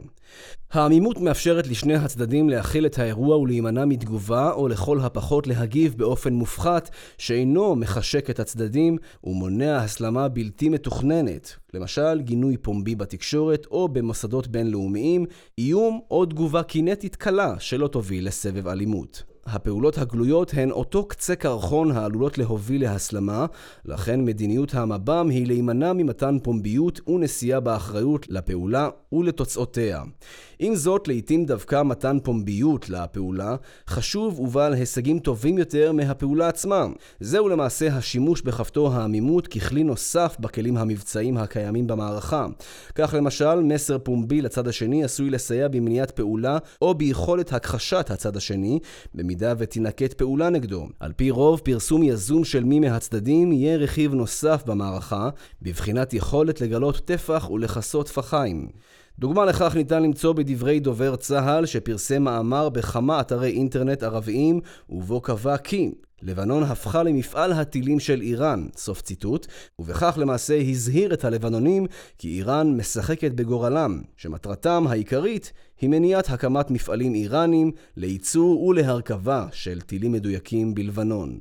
[0.72, 6.90] העמימות מאפשרת לשני הצדדים להכיל את האירוע ולהימנע מתגובה או לכל הפחות להגיב באופן מופחת
[7.18, 15.26] שאינו מחשק את הצדדים ומונע הסלמה בלתי מתוכננת, למשל גינוי פומבי בתקשורת או במוסדות בינלאומיים,
[15.58, 19.31] איום או תגובה קינטית קלה שלא תוביל לסבב אלימות.
[19.46, 23.46] הפעולות הגלויות הן אותו קצה קרחון העלולות להוביל להסלמה,
[23.84, 30.02] לכן מדיניות המב"ם היא להימנע ממתן פומביות ונשיאה באחריות לפעולה ולתוצאותיה.
[30.58, 33.56] עם זאת, לעיתים דווקא מתן פומביות לפעולה
[33.88, 36.86] חשוב ובעל הישגים טובים יותר מהפעולה עצמה.
[37.20, 42.46] זהו למעשה השימוש בכפתור העמימות ככלי נוסף בכלים המבצעיים הקיימים במערכה.
[42.94, 48.78] כך למשל, מסר פומבי לצד השני עשוי לסייע במניעת פעולה או ביכולת הכחשת הצד השני,
[49.32, 50.88] במידה ותינקט פעולה נגדו.
[51.00, 55.30] על פי רוב, פרסום יזום של מי מהצדדים יהיה רכיב נוסף במערכה,
[55.62, 58.68] בבחינת יכולת לגלות טפח ולכסות טפחיים.
[59.18, 65.56] דוגמה לכך ניתן למצוא בדברי דובר צה"ל שפרסם מאמר בכמה אתרי אינטרנט ערביים ובו קבע
[65.56, 65.90] כי
[66.22, 69.46] לבנון הפכה למפעל הטילים של איראן, סוף ציטוט,
[69.78, 71.86] ובכך למעשה הזהיר את הלבנונים
[72.18, 80.12] כי איראן משחקת בגורלם, שמטרתם העיקרית היא מניעת הקמת מפעלים איראנים לייצור ולהרכבה של טילים
[80.12, 81.40] מדויקים בלבנון.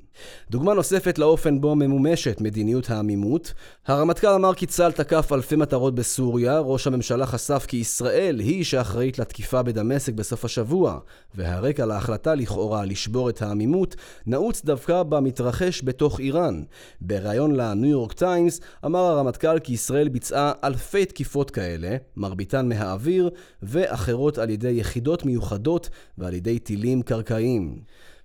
[0.50, 3.54] דוגמה נוספת לאופן בו ממומשת מדיניות העמימות,
[3.88, 9.20] הרמטכ"ל אמר כי צה"ל תקף אלפי מטרות בסוריה, ראש הממשלה חשף כי ישראל היא שאחראית
[9.20, 11.00] לתקיפה בדמשק בסוף השבוע,
[11.36, 16.63] והרקע להחלטה לכאורה לשבור את העמימות נעוץ דווקא במתרחש בתוך איראן.
[17.01, 23.29] בריאיון לניו יורק טיימס אמר הרמטכ"ל כי ישראל ביצעה אלפי תקיפות כאלה, מרביתן מהאוויר,
[23.63, 27.81] ואחרות על ידי יחידות מיוחדות ועל ידי טילים קרקעיים.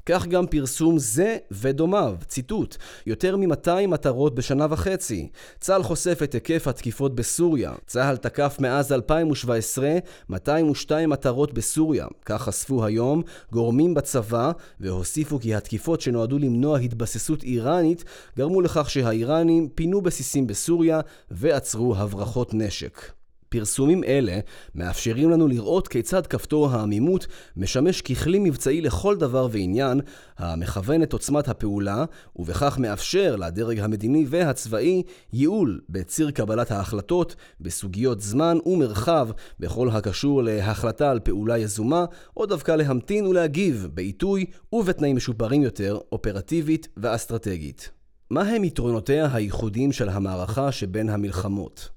[0.07, 5.29] כך גם פרסום זה ודומיו, ציטוט, יותר מ-200 מטרות בשנה וחצי.
[5.61, 7.73] צה"ל חושף את היקף התקיפות בסוריה.
[7.87, 12.07] צה"ל תקף מאז 2017 202 מטרות בסוריה.
[12.25, 18.05] כך חשפו היום גורמים בצבא, והוסיפו כי התקיפות שנועדו למנוע התבססות איראנית
[18.37, 23.16] גרמו לכך שהאיראנים פינו בסיסים בסוריה ועצרו הברחות נשק.
[23.49, 24.39] פרסומים אלה
[24.75, 30.01] מאפשרים לנו לראות כיצד כפתור העמימות משמש ככלי מבצעי לכל דבר ועניין
[30.39, 32.05] המכוון את עוצמת הפעולה
[32.37, 39.29] ובכך מאפשר לדרג המדיני והצבאי ייעול בציר קבלת ההחלטות בסוגיות זמן ומרחב
[39.61, 42.05] בכל הקשור להחלטה על פעולה יזומה
[42.37, 47.91] או דווקא להמתין ולהגיב בעיתוי ובתנאים משופרים יותר אופרטיבית ואסטרטגית.
[48.31, 51.89] מהם יתרונותיה הייחודיים של המערכה שבין המלחמות?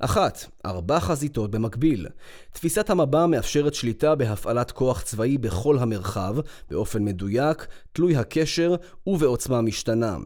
[0.00, 2.06] אחת, ארבע חזיתות במקביל.
[2.52, 6.36] תפיסת המבע מאפשרת שליטה בהפעלת כוח צבאי בכל המרחב,
[6.70, 8.74] באופן מדויק, תלוי הקשר
[9.06, 10.16] ובעוצמה משתנה.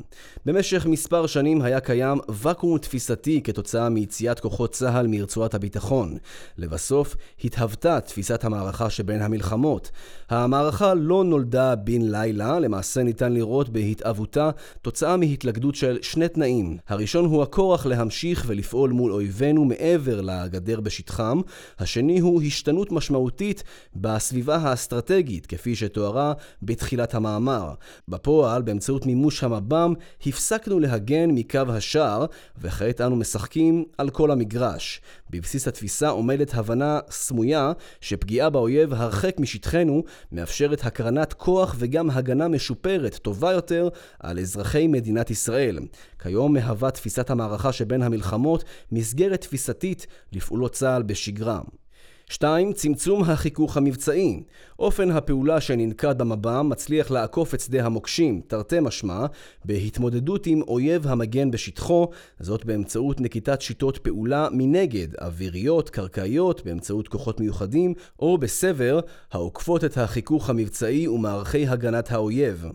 [0.47, 6.17] במשך מספר שנים היה קיים ואקום תפיסתי כתוצאה מיציאת כוחות צה"ל מרצועת הביטחון.
[6.59, 9.91] לבסוף, התהוותה תפיסת המערכה שבין המלחמות.
[10.31, 14.51] המערכה לא נולדה בן לילה, למעשה ניתן לראות בהתהוותה
[14.83, 16.77] תוצאה מהתלכדות של שני תנאים.
[16.89, 21.41] הראשון הוא הכורח להמשיך ולפעול מול אויבינו מעבר לגדר בשטחם.
[21.79, 23.63] השני הוא השתנות משמעותית
[23.97, 27.75] בסביבה האסטרטגית, כפי שתוארה בתחילת המאמר.
[28.09, 29.95] בפועל, באמצעות מימוש המב"ם,
[30.27, 32.27] הפסקנו להגן מקו השער,
[32.61, 35.01] וכעת אנו משחקים על כל המגרש.
[35.33, 43.17] בבסיס התפיסה עומדת הבנה סמויה שפגיעה באויב הרחק משטחנו מאפשרת הקרנת כוח וגם הגנה משופרת,
[43.17, 43.89] טובה יותר,
[44.21, 45.79] על אזרחי מדינת ישראל.
[46.23, 51.61] כיום מהווה תפיסת המערכה שבין המלחמות מסגרת תפיסתית לפעולות צה"ל בשגרה.
[52.33, 52.73] 2.
[52.73, 54.43] צמצום החיכוך המבצעי.
[54.79, 59.27] אופן הפעולה שננקט במב"ם מצליח לעקוף את שדה המוקשים, תרתי משמע,
[59.65, 62.09] בהתמודדות עם אויב המגן בשטחו,
[62.41, 69.01] זאת באמצעות נקיטת שיטות פעולה מנגד, אוויריות, קרקעיות, באמצעות כוחות מיוחדים, או בסבר,
[69.33, 72.67] העוקפות את החיכוך המבצעי ומערכי הגנת האויב.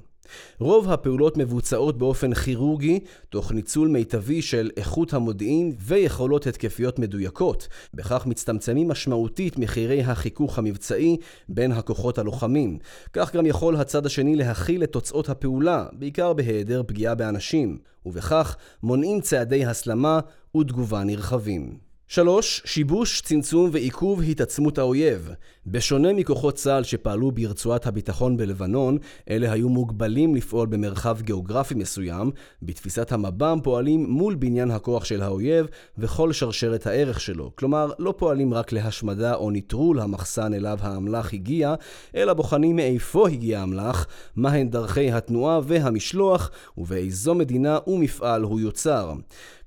[0.60, 7.68] רוב הפעולות מבוצעות באופן כירורגי, תוך ניצול מיטבי של איכות המודיעין ויכולות התקפיות מדויקות.
[7.94, 11.18] בכך מצטמצמים משמעותית מחירי החיכוך המבצעי
[11.50, 12.78] בין הכוחות הלוחמים.
[13.14, 19.22] כך גם יכול הצד השני להכיל את תוצאות הפעולה, בעיקר בהיעדר פגיעה באנשים, ובכך מונעים
[19.22, 20.20] צעדי הסלמה
[20.58, 21.87] ותגובה נרחבים.
[22.10, 22.62] 3.
[22.66, 25.30] שיבוש, צמצום ועיכוב התעצמות האויב.
[25.66, 28.98] בשונה מכוחות צה"ל שפעלו ברצועת הביטחון בלבנון,
[29.30, 35.66] אלה היו מוגבלים לפעול במרחב גיאוגרפי מסוים, בתפיסת המב"ם פועלים מול בניין הכוח של האויב
[35.98, 37.52] וכל שרשרת הערך שלו.
[37.56, 41.76] כלומר, לא פועלים רק להשמדה או נטרול המחסן אליו האמל"ח הגיע,
[42.16, 49.14] אלא בוחנים מאיפה הגיע האמל"ח, מהן דרכי התנועה והמשלוח, ובאיזו מדינה ומפעל הוא יוצר.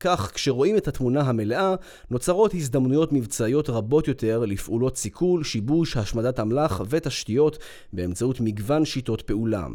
[0.00, 1.74] כך, כשרואים את התמונה המלאה,
[2.10, 7.58] נוצרות הזדמנויות מבצעיות רבות יותר לפעולות סיכול, שיבוש, השמדת אמל"ח ותשתיות
[7.92, 9.66] באמצעות מגוון שיטות פעולה.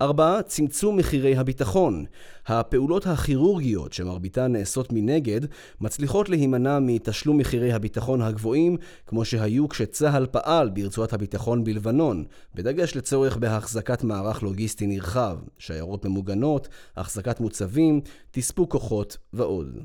[0.00, 0.42] 4.
[0.42, 2.04] צמצום מחירי הביטחון.
[2.46, 5.40] הפעולות הכירורגיות, שמרביתן נעשות מנגד,
[5.80, 13.36] מצליחות להימנע מתשלום מחירי הביטחון הגבוהים, כמו שהיו כשצה"ל פעל ברצועת הביטחון בלבנון, בדגש לצורך
[13.36, 19.78] בהחזקת מערך לוגיסטי נרחב, שיירות ממוגנות, החזקת מוצבים, תספוק כוחות ועוד.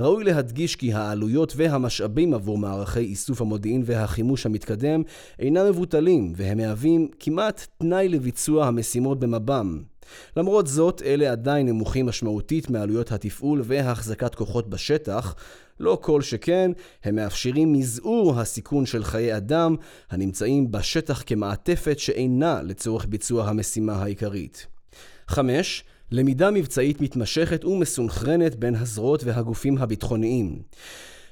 [0.00, 5.02] ראוי להדגיש כי העלויות והמשאבים עבור מערכי איסוף המודיעין והחימוש המתקדם
[5.38, 9.82] אינם מבוטלים, והם מהווים כמעט תנאי לביצוע המשימות במב"ם.
[10.36, 15.34] למרות זאת, אלה עדיין נמוכים משמעותית מעלויות התפעול והחזקת כוחות בשטח,
[15.80, 16.70] לא כל שכן,
[17.04, 19.76] הם מאפשרים מזעור הסיכון של חיי אדם
[20.10, 24.66] הנמצאים בשטח כמעטפת שאינה לצורך ביצוע המשימה העיקרית.
[25.28, 25.84] 5.
[26.12, 30.62] למידה מבצעית מתמשכת ומסונכרנת בין הזרועות והגופים הביטחוניים.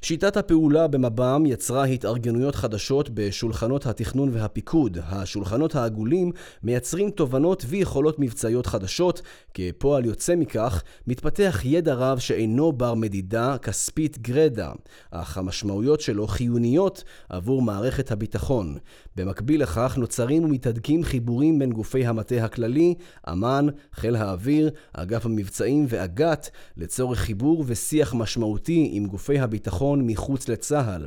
[0.02, 4.98] שיטת הפעולה במב"ם יצרה התארגנויות חדשות בשולחנות התכנון והפיקוד.
[5.06, 9.22] השולחנות העגולים מייצרים תובנות ויכולות מבצעיות חדשות.
[9.54, 14.72] כפועל יוצא מכך, מתפתח ידע רב שאינו בר מדידה כספית גרדה,
[15.10, 18.78] אך המשמעויות שלו חיוניות עבור מערכת הביטחון.
[19.18, 22.94] במקביל לכך נוצרים ומתהדקים חיבורים בין גופי המטה הכללי,
[23.32, 31.06] אמ"ן, חיל האוויר, אגף המבצעים ואג"ת, לצורך חיבור ושיח משמעותי עם גופי הביטחון מחוץ לצה"ל.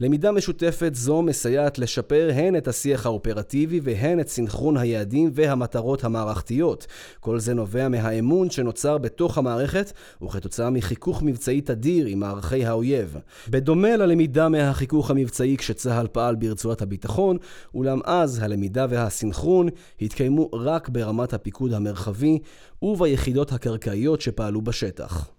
[0.00, 6.86] למידה משותפת זו מסייעת לשפר הן את השיח האופרטיבי והן את סנכרון היעדים והמטרות המערכתיות.
[7.20, 9.92] כל זה נובע מהאמון שנוצר בתוך המערכת
[10.22, 13.16] וכתוצאה מחיכוך מבצעי תדיר עם מערכי האויב.
[13.48, 17.38] בדומה ללמידה מהחיכוך המבצעי כשצה"ל פעל ברצועת הביטחון,
[17.74, 19.68] אולם אז הלמידה והסנכרון
[20.00, 22.38] התקיימו רק ברמת הפיקוד המרחבי
[22.82, 25.30] וביחידות הקרקעיות שפעלו בשטח.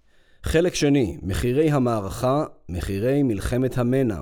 [0.42, 4.20] חלק שני, מחירי המערכה, מחירי מלחמת המנע.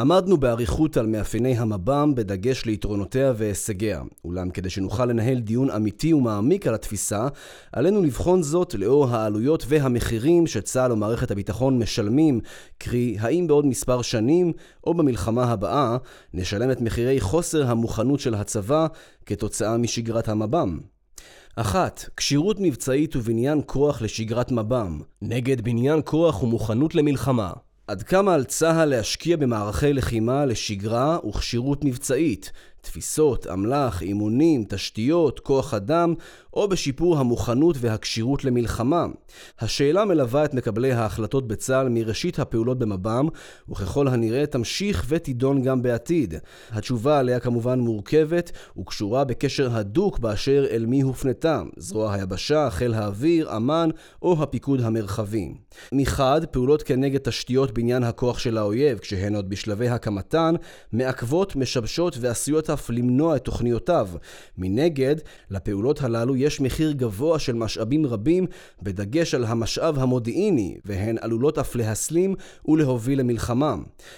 [0.00, 4.02] עמדנו באריכות על מאפייני המב"ם בדגש ליתרונותיה והישגיה.
[4.24, 7.28] אולם כדי שנוכל לנהל דיון אמיתי ומעמיק על התפיסה,
[7.72, 12.40] עלינו לבחון זאת לאור העלויות והמחירים שצה"ל ומערכת הביטחון משלמים,
[12.78, 14.52] קרי, האם בעוד מספר שנים,
[14.84, 15.96] או במלחמה הבאה,
[16.34, 18.86] נשלם את מחירי חוסר המוכנות של הצבא
[19.26, 20.78] כתוצאה משגרת המב"ם.
[21.56, 27.52] אחת, כשירות מבצעית ובניין כוח לשגרת מב"ם, נגד בניין כוח ומוכנות למלחמה.
[27.90, 35.74] עד כמה על צה"ל להשקיע במערכי לחימה לשגרה וכשירות מבצעית, תפיסות, אמל"ח, אימונים, תשתיות, כוח
[35.74, 36.14] אדם,
[36.54, 39.06] או בשיפור המוכנות והכשירות למלחמה.
[39.60, 43.28] השאלה מלווה את מקבלי ההחלטות בצה"ל מראשית הפעולות במב"ם,
[43.68, 46.34] וככל הנראה תמשיך ותידון גם בעתיד.
[46.70, 53.56] התשובה עליה כמובן מורכבת, וקשורה בקשר הדוק באשר אל מי הופנתה, זרוע היבשה, חיל האוויר,
[53.56, 53.90] אמ"ן,
[54.22, 55.54] או הפיקוד המרחבי.
[55.92, 60.54] מחד, פעולות כנגד תשתיות בניין הכוח של האויב, כשהן עוד בשלבי הקמתן,
[60.92, 64.08] מעכבות, משבשות ועשויות אף למנוע את תוכניותיו.
[64.58, 65.16] מנגד,
[65.50, 68.46] לפעולות הללו יש מחיר גבוה של משאבים רבים,
[68.82, 72.34] בדגש על המשאב המודיעיני, והן עלולות אף להסלים
[72.68, 73.76] ולהוביל למלחמה.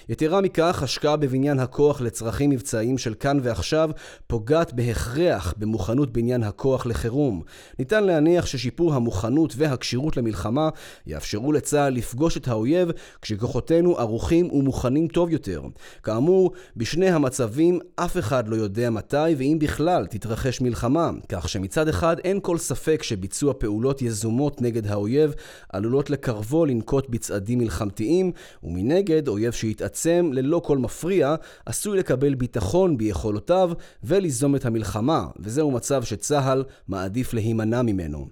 [0.09, 3.91] יתרה מכך, השקעה בבניין הכוח לצרכים מבצעיים של כאן ועכשיו
[4.27, 7.43] פוגעת בהכרח במוכנות בניין הכוח לחירום.
[7.79, 10.69] ניתן להניח ששיפור המוכנות והכשירות למלחמה
[11.07, 12.91] יאפשרו לצה"ל לפגוש את האויב
[13.23, 15.63] כשכוחותינו ערוכים ומוכנים טוב יותר.
[16.03, 22.12] כאמור, בשני המצבים אף אחד לא יודע מתי ואם בכלל תתרחש מלחמה, כך שמצד אחד
[22.19, 25.35] אין כל ספק שביצוע פעולות יזומות נגד האויב
[25.73, 31.35] עלולות לקרבו לנקוט בצעדים מלחמתיים, ומנגד אויב שיתעצם ללא כל מפריע
[31.67, 33.71] עשוי לקבל ביטחון ביכולותיו
[34.05, 38.27] וליזום את המלחמה, וזהו מצב שצה"ל מעדיף להימנע ממנו.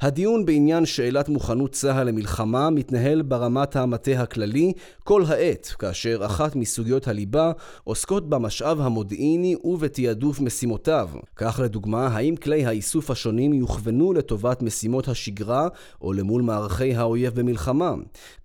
[0.00, 4.72] הדיון בעניין שאלת מוכנות צה"ל למלחמה מתנהל ברמת המטה הכללי
[5.04, 7.52] כל העת, כאשר אחת מסוגיות הליבה
[7.84, 11.08] עוסקות במשאב המודיעיני ובתעדוף משימותיו.
[11.36, 15.68] כך לדוגמה, האם כלי האיסוף השונים יוכוונו לטובת משימות השגרה
[16.02, 17.94] או למול מערכי האויב במלחמה?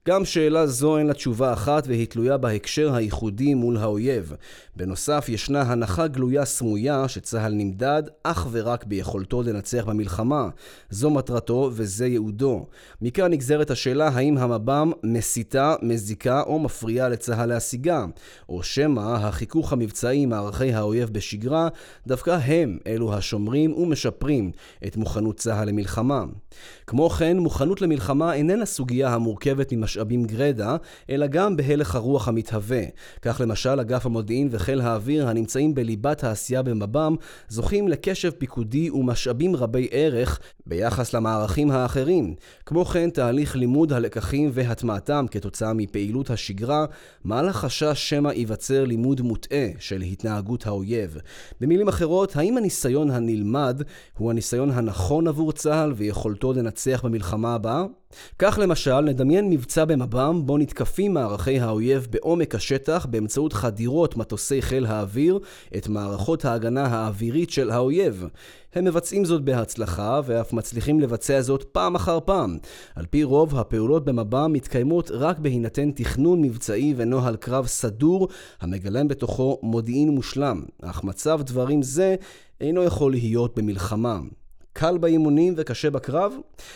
[0.08, 4.34] גם שאלה זו אין לה תשובה אחת והיא תלויה בהקשר הייחודי מול האויב.
[4.76, 10.50] בנוסף, ישנה הנחה גלויה סמויה שצה"ל נמדד אך ורק ביכולתו לנצח במלחמה.
[10.90, 12.66] זו מטרתו וזה ייעודו.
[13.02, 18.06] מכאן נגזרת השאלה האם המב"ם מסיתה, מזיקה או מפריעה לצה"ל להשיגה,
[18.50, 21.68] או שמא החיכוך המבצעי עם מערכי האויב בשגרה,
[22.08, 24.52] דווקא הם אלו השומרים ומשפרים
[24.88, 26.24] את מוכנות צה"ל למלחמה.
[26.88, 30.76] כמו כן, מוכנות למלחמה איננה סוגיה המורכבת ממשאבים גרדה,
[31.10, 32.84] אלא גם בהלך הרוח המתהווה.
[33.22, 37.16] כך למשל, אגף המודיעין וחיל האוויר הנמצאים בליבת העשייה במב"ם,
[37.50, 42.36] זוכים לקשב פיקודי ומשאבים רבי ערך ביחס למערכים האחרים.
[42.66, 46.86] כמו כן, תהליך לימוד הלקחים והטמעתם כתוצאה מפעילות השגרה,
[47.24, 51.18] מעלה חשש שמא ייווצר לימוד מוטעה של התנהגות האויב.
[51.62, 53.82] במילים אחרות, האם הניסיון הנלמד
[54.18, 57.84] הוא הניסיון הנכון עבור צה"ל ויכולתו לנצח במלחמה הבאה?
[58.40, 64.86] כך למשל, נדמיין מבצע במב"ם בו נתקפים מערכי האויב בעומק השטח באמצעות חדירות מטוסי חיל
[64.86, 65.40] האוויר
[65.78, 68.26] את מערכות ההגנה האווירית של האויב.
[68.76, 72.58] הם מבצעים זאת בהצלחה ואף מצליחים לבצע זאת פעם אחר פעם.
[72.96, 78.28] על פי רוב, הפעולות במב"ם מתקיימות רק בהינתן תכנון מבצעי ונוהל קרב סדור
[78.62, 82.16] המגלם בתוכו מודיעין מושלם, אך מצב דברים זה
[82.62, 84.20] אינו יכול להיות במלחמה.
[84.78, 86.34] קל באימונים וקשה בקרב?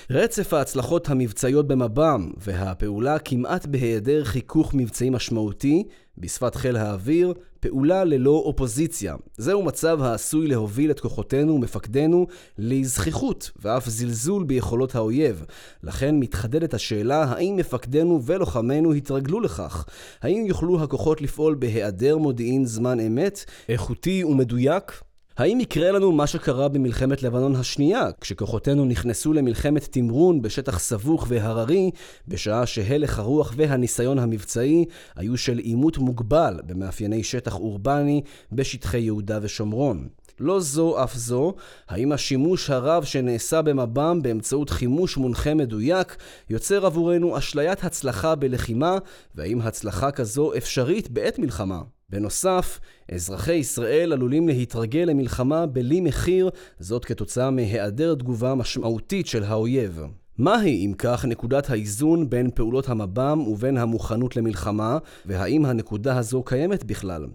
[0.09, 5.83] רצף ההצלחות המבצעיות במב"ם והפעולה כמעט בהיעדר חיכוך מבצעי משמעותי,
[6.17, 9.15] בשפת חיל האוויר, פעולה ללא אופוזיציה.
[9.37, 12.27] זהו מצב העשוי להוביל את כוחותינו ומפקדינו
[12.57, 15.45] לזכיחות ואף זלזול ביכולות האויב.
[15.83, 19.85] לכן מתחדדת השאלה האם מפקדינו ולוחמינו התרגלו לכך?
[20.21, 25.08] האם יוכלו הכוחות לפעול בהיעדר מודיעין זמן אמת, איכותי ומדויק?
[25.39, 31.91] האם יקרה לנו מה שקרה במלחמת לבנון השנייה, כשכוחותינו נכנסו למלחמת תמרון בשטח סבוך והררי,
[32.27, 34.85] בשעה שהלך הרוח והניסיון המבצעי
[35.15, 38.21] היו של עימות מוגבל במאפייני שטח אורבני
[38.51, 40.07] בשטחי יהודה ושומרון?
[40.39, 41.53] לא זו אף זו,
[41.89, 46.15] האם השימוש הרב שנעשה במב"ם באמצעות חימוש מונחה מדויק
[46.49, 48.97] יוצר עבורנו אשליית הצלחה בלחימה,
[49.35, 51.81] והאם הצלחה כזו אפשרית בעת מלחמה?
[52.09, 52.79] בנוסף,
[53.11, 56.49] אזרחי ישראל עלולים להתרגל למלחמה בלי מחיר,
[56.79, 60.01] זאת כתוצאה מהיעדר תגובה משמעותית של האויב.
[60.39, 66.83] מהי, אם כך, נקודת האיזון בין פעולות המב"ם ובין המוכנות למלחמה, והאם הנקודה הזו קיימת
[66.83, 67.25] בכלל?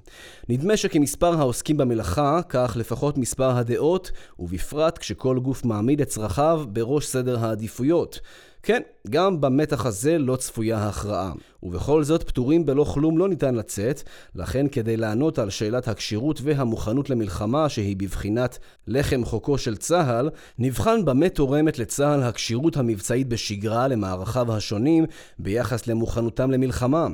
[0.48, 7.06] נדמה שכמספר העוסקים במלאכה, כך לפחות מספר הדעות, ובפרט כשכל גוף מעמיד את צרכיו בראש
[7.06, 8.20] סדר העדיפויות.
[8.64, 11.32] כן, גם במתח הזה לא צפויה הכרעה.
[11.62, 14.02] ובכל זאת, פטורים בלא כלום לא ניתן לצאת,
[14.34, 21.04] לכן כדי לענות על שאלת הכשירות והמוכנות למלחמה, שהיא בבחינת לחם חוקו של צה"ל, נבחן
[21.04, 25.04] במה תורמת לצה"ל הכשירות המבצעית בשגרה למערכיו השונים
[25.38, 27.06] ביחס למוכנותם למלחמה.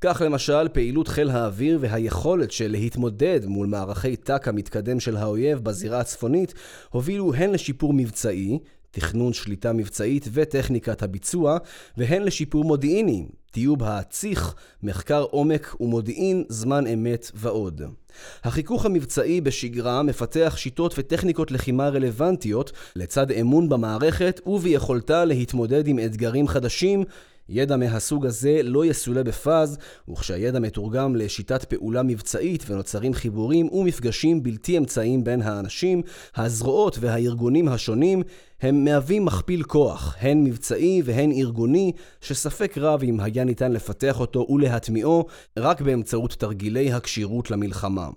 [0.00, 6.00] כך למשל, פעילות חיל האוויר והיכולת של להתמודד מול מערכי טאק המתקדם של האויב בזירה
[6.00, 6.54] הצפונית,
[6.90, 8.58] הובילו הן לשיפור מבצעי,
[8.92, 11.58] תכנון שליטה מבצעית וטכניקת הביצוע,
[11.96, 17.82] והן לשיפור מודיעיני, טיוב העציך, מחקר עומק ומודיעין, זמן אמת ועוד.
[18.44, 26.48] החיכוך המבצעי בשגרה מפתח שיטות וטכניקות לחימה רלוונטיות לצד אמון במערכת וביכולתה להתמודד עם אתגרים
[26.48, 27.04] חדשים
[27.54, 29.78] ידע מהסוג הזה לא יסולא בפז,
[30.08, 36.02] וכשהידע מתורגם לשיטת פעולה מבצעית ונוצרים חיבורים ומפגשים בלתי אמצעיים בין האנשים,
[36.36, 38.22] הזרועות והארגונים השונים,
[38.60, 44.46] הם מהווים מכפיל כוח, הן מבצעי והן ארגוני, שספק רב אם היה ניתן לפתח אותו
[44.50, 45.26] ולהטמיעו
[45.56, 48.08] רק באמצעות תרגילי הכשירות למלחמה.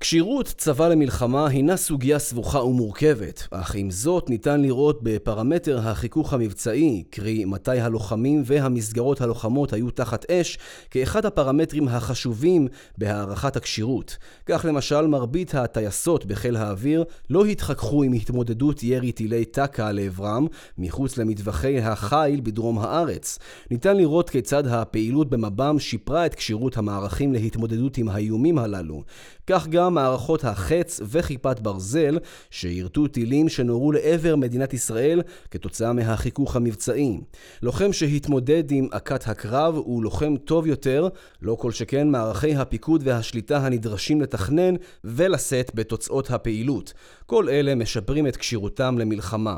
[0.00, 7.04] כשירות צבא למלחמה הינה סוגיה סבוכה ומורכבת, אך עם זאת ניתן לראות בפרמטר החיכוך המבצעי,
[7.10, 10.58] קרי מתי הלוחמים והמסגרות הלוחמות היו תחת אש,
[10.90, 12.68] כאחד הפרמטרים החשובים
[12.98, 14.16] בהערכת הכשירות.
[14.46, 20.46] כך למשל מרבית הטייסות בחיל האוויר לא התחככו עם התמודדות ירי טילי טק"א לעברם
[20.78, 23.38] מחוץ למטווחי החיל בדרום הארץ.
[23.70, 29.02] ניתן לראות כיצד הפעילות במב"ם שיפרה את כשירות המערכים להתמודדות עם האיומים הללו.
[29.46, 32.18] כך גם מערכות החץ וכיפת ברזל,
[32.50, 37.20] שיירטו טילים שנורו לעבר מדינת ישראל כתוצאה מהחיכוך המבצעי.
[37.62, 41.08] לוחם שהתמודד עם עקת הקרב הוא לוחם טוב יותר,
[41.42, 44.74] לא כל שכן מערכי הפיקוד והשליטה הנדרשים לתכנן
[45.04, 46.92] ולשאת בתוצאות הפעילות.
[47.26, 49.56] כל אלה משפרים את כשירותם למלחמה.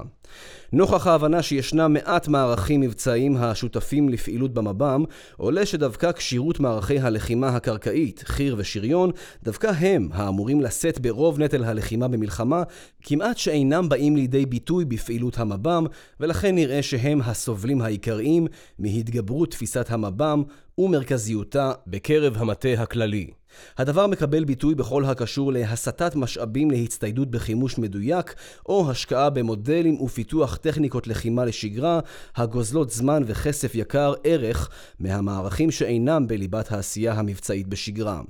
[0.72, 5.04] נוכח ההבנה שישנם מעט מערכים מבצעיים השותפים לפעילות במב"ם,
[5.36, 9.10] עולה שדווקא כשירות מערכי הלחימה הקרקעית, חי"ר ושריון,
[9.42, 12.62] דווקא הם האמורים לשאת ברוב נטל הלחימה במלחמה,
[13.02, 15.86] כמעט שאינם באים לידי ביטוי בפעילות המב"ם,
[16.20, 18.46] ולכן נראה שהם הסובלים העיקריים
[18.78, 20.42] מהתגברות תפיסת המב"ם
[20.78, 23.30] ומרכזיותה בקרב המטה הכללי.
[23.78, 28.34] הדבר מקבל ביטוי בכל הקשור להסטת משאבים להצטיידות בחימוש מדויק,
[28.68, 32.00] או השקעה במודלים ופיתוח טכניקות לחימה לשגרה,
[32.36, 38.20] הגוזלות זמן וכסף יקר ערך מהמערכים שאינם בליבת העשייה המבצעית בשגרה.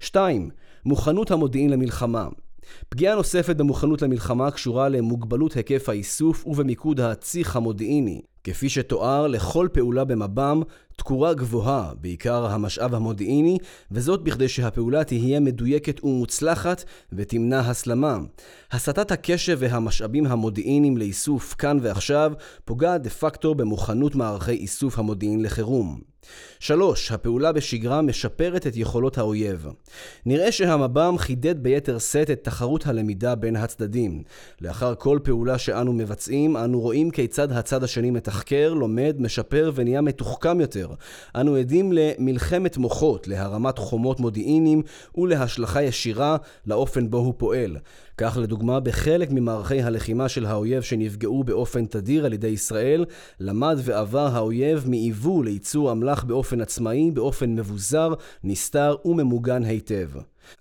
[0.00, 0.50] 2.
[0.84, 2.28] מוכנות המודיעין למלחמה
[2.88, 8.20] פגיעה נוספת במוכנות למלחמה קשורה למוגבלות היקף האיסוף ובמיקוד הצי"ח המודיעיני.
[8.44, 10.62] כפי שתואר, לכל פעולה במב"ם
[10.96, 13.58] תקורה גבוהה, בעיקר המשאב המודיעיני,
[13.90, 18.18] וזאת בכדי שהפעולה תהיה מדויקת ומוצלחת ותמנע הסלמה.
[18.72, 22.32] הסטת הקשב והמשאבים המודיעיניים לאיסוף כאן ועכשיו
[22.64, 26.00] פוגעת דה פקטו במוכנות מערכי איסוף המודיעין לחירום.
[26.60, 27.12] 3.
[27.12, 29.66] הפעולה בשגרה משפרת את יכולות האויב.
[30.26, 34.22] נראה שהמב"ם חידד ביתר שאת את תחרות הלמידה בין הצדדים.
[34.60, 40.60] לאחר כל פעולה שאנו מבצעים, אנו רואים כיצד הצד השני מתחקר, לומד, משפר ונהיה מתוחכם
[40.60, 40.88] יותר.
[41.34, 44.82] אנו עדים למלחמת מוחות, להרמת חומות מודיעיניים
[45.14, 47.76] ולהשלכה ישירה לאופן בו הוא פועל.
[48.18, 53.04] כך לדוגמה, בחלק ממערכי הלחימה של האויב שנפגעו באופן תדיר על ידי ישראל,
[53.40, 58.14] למד ועבר האויב מעיוור לייצור אמל"ח באופן עצמאי, באופן מבוזר,
[58.44, 60.08] נסתר וממוגן היטב.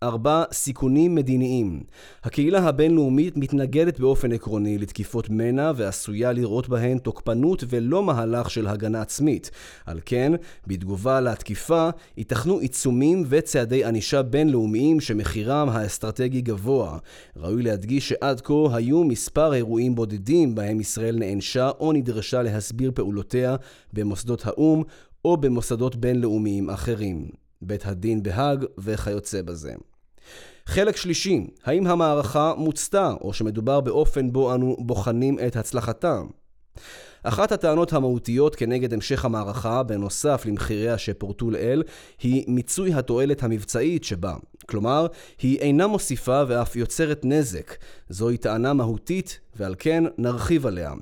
[0.03, 0.43] 4.
[0.51, 1.83] סיכונים מדיניים.
[2.23, 9.01] הקהילה הבינלאומית מתנגדת באופן עקרוני לתקיפות מנע ועשויה לראות בהן תוקפנות ולא מהלך של הגנה
[9.01, 9.51] עצמית.
[9.85, 10.31] על כן,
[10.67, 16.97] בתגובה לתקיפה, ייתכנו עיצומים וצעדי ענישה בינלאומיים שמחירם האסטרטגי גבוה.
[17.37, 23.55] ראוי להדגיש שעד כה היו מספר אירועים בודדים בהם ישראל נענשה או נדרשה להסביר פעולותיה
[23.93, 24.83] במוסדות האו"ם
[25.25, 27.48] או במוסדות בינלאומיים אחרים.
[27.61, 29.73] בית הדין בהאג וכיוצא בזה.
[30.65, 36.21] חלק שלישי, האם המערכה מוצתה, או שמדובר באופן בו אנו בוחנים את הצלחתה?
[37.23, 41.83] אחת הטענות המהותיות כנגד המשך המערכה, בנוסף למחיריה שפורטו לעיל,
[42.21, 44.35] היא מיצוי התועלת המבצעית שבה.
[44.65, 45.07] כלומר,
[45.41, 47.75] היא אינה מוסיפה ואף יוצרת נזק.
[48.09, 50.93] זוהי טענה מהותית ועל כן נרחיב עליה.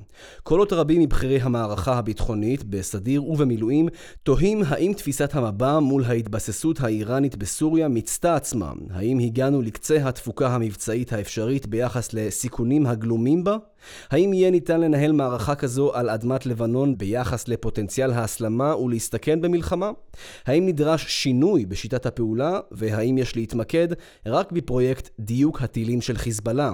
[0.43, 3.87] קולות רבים מבכירי המערכה הביטחונית, בסדיר ובמילואים,
[4.23, 8.71] תוהים האם תפיסת המב"ם מול ההתבססות האיראנית בסוריה מיצתה עצמה.
[8.89, 13.57] האם הגענו לקצה התפוקה המבצעית האפשרית ביחס לסיכונים הגלומים בה?
[14.09, 19.91] האם יהיה ניתן לנהל מערכה כזו על אדמת לבנון ביחס לפוטנציאל ההסלמה ולהסתכן במלחמה?
[20.45, 23.87] האם נדרש שינוי בשיטת הפעולה, והאם יש להתמקד
[24.25, 26.73] רק בפרויקט דיוק הטילים של חיזבאללה?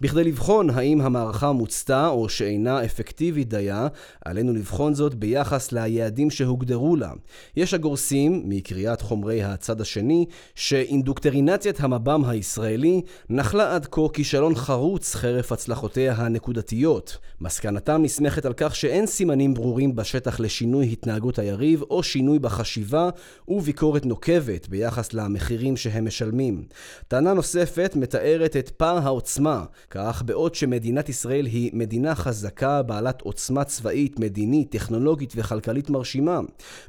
[0.00, 3.88] בכדי לבחון האם המערכה מוצתה או שאינה אפקטיבית דייה,
[4.24, 7.12] עלינו לבחון זאת ביחס ליעדים שהוגדרו לה.
[7.56, 15.52] יש הגורסים, מקריאת חומרי הצד השני, שאינדוקטרינציית המב"ם הישראלי נחלה עד כה כישלון חרוץ חרף
[15.52, 17.18] הצלחותיה הנקודתיות.
[17.40, 23.10] מסקנתם נסמכת על כך שאין סימנים ברורים בשטח לשינוי התנהגות היריב או שינוי בחשיבה
[23.48, 26.64] וביקורת נוקבת ביחס למחירים שהם משלמים.
[27.08, 33.64] טענה נוספת מתארת את פער העוצמה כך, בעוד שמדינת ישראל היא מדינה חזקה, בעלת עוצמה
[33.64, 36.40] צבאית, מדינית, טכנולוגית וכלכלית מרשימה,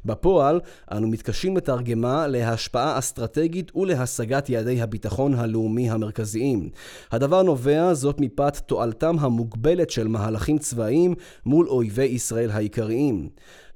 [0.04, 0.60] בפועל
[0.92, 6.68] אנו מתקשים לתרגמה להשפעה אסטרטגית ולהשגת יעדי הביטחון הלאומי המרכזיים.
[7.10, 11.14] הדבר נובע זאת מפאת תועלתם המוגבלת של מהלכים צבאיים
[11.46, 13.28] מול אויבי ישראל העיקריים.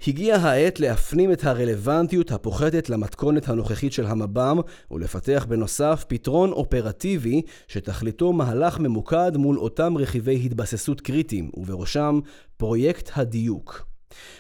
[0.07, 4.59] הגיעה העת להפנים את הרלוונטיות הפוחתת למתכונת הנוכחית של המב"ם
[4.91, 12.21] ולפתח בנוסף פתרון אופרטיבי שתכליתו מהלך ממוקד מול אותם רכיבי התבססות קריטיים ובראשם
[12.57, 13.94] פרויקט הדיוק.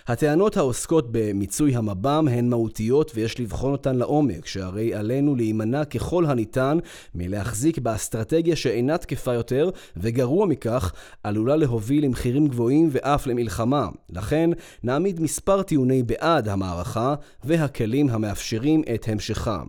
[0.06, 6.78] הטענות העוסקות במיצוי המב"ם הן מהותיות ויש לבחון אותן לעומק, שהרי עלינו להימנע ככל הניתן
[7.14, 13.88] מלהחזיק באסטרטגיה שאינה תקפה יותר, וגרוע מכך, עלולה להוביל למחירים גבוהים ואף למלחמה.
[14.10, 14.50] לכן,
[14.82, 17.14] נעמיד מספר טיעוני בעד המערכה
[17.44, 19.62] והכלים המאפשרים את המשכה.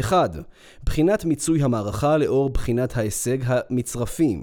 [0.00, 0.36] 1.
[0.84, 4.38] בחינת מיצוי המערכה לאור בחינת ההישג המצרפי.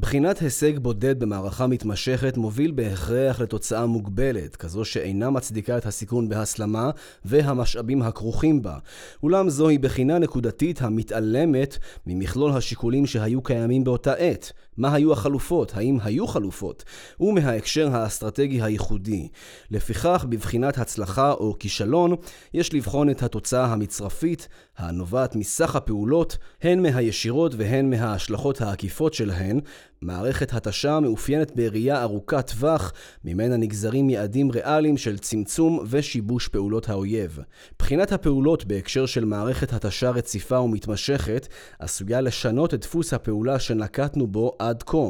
[0.00, 6.90] בחינת הישג בודד במערכה מתמשכת מוביל בהכרח לתוצאה מוגבלת, כזו שאינה מצדיקה את הסיכון בהסלמה
[7.24, 8.78] והמשאבים הכרוכים בה.
[9.22, 14.52] אולם זוהי בחינה נקודתית המתעלמת ממכלול השיקולים שהיו קיימים באותה עת.
[14.76, 15.72] מה היו החלופות?
[15.74, 16.84] האם היו חלופות?
[17.20, 19.28] ומההקשר האסטרטגי הייחודי.
[19.70, 22.14] לפיכך, בבחינת הצלחה או כישלון,
[22.54, 24.48] יש לבחון את התוצאה המצרפית,
[24.78, 29.60] הנובעת מסך הפעולות, הן מהישירות והן מההשלכות העקיפות שלהן,
[30.02, 32.92] מערכת התשה מאופיינת בראייה ארוכת טווח,
[33.24, 37.38] ממנה נגזרים יעדים ריאליים של צמצום ושיבוש פעולות האויב.
[37.78, 41.48] בחינת הפעולות בהקשר של מערכת התשה רציפה ומתמשכת
[41.78, 45.08] עשויה לשנות את דפוס הפעולה שנקטנו בו עד כה.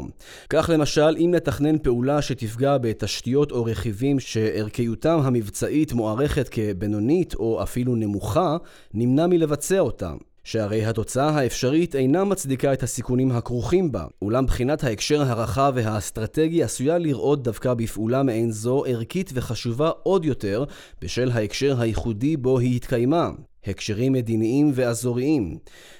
[0.49, 7.95] כך למשל, אם נתכנן פעולה שתפגע בתשתיות או רכיבים שערכיותם המבצעית מוערכת כבינונית או אפילו
[7.95, 8.57] נמוכה,
[8.95, 10.17] נמנע מלבצע אותם.
[10.45, 16.99] שהרי התוצאה האפשרית אינה מצדיקה את הסיכונים הכרוכים בה, אולם בחינת ההקשר הרחב והאסטרטגי עשויה
[16.99, 20.65] לראות דווקא בפעולה מעין זו ערכית וחשובה עוד יותר
[21.03, 23.31] בשל ההקשר הייחודי בו היא התקיימה.
[23.67, 25.59] הקשרים מדיניים ואזוריים.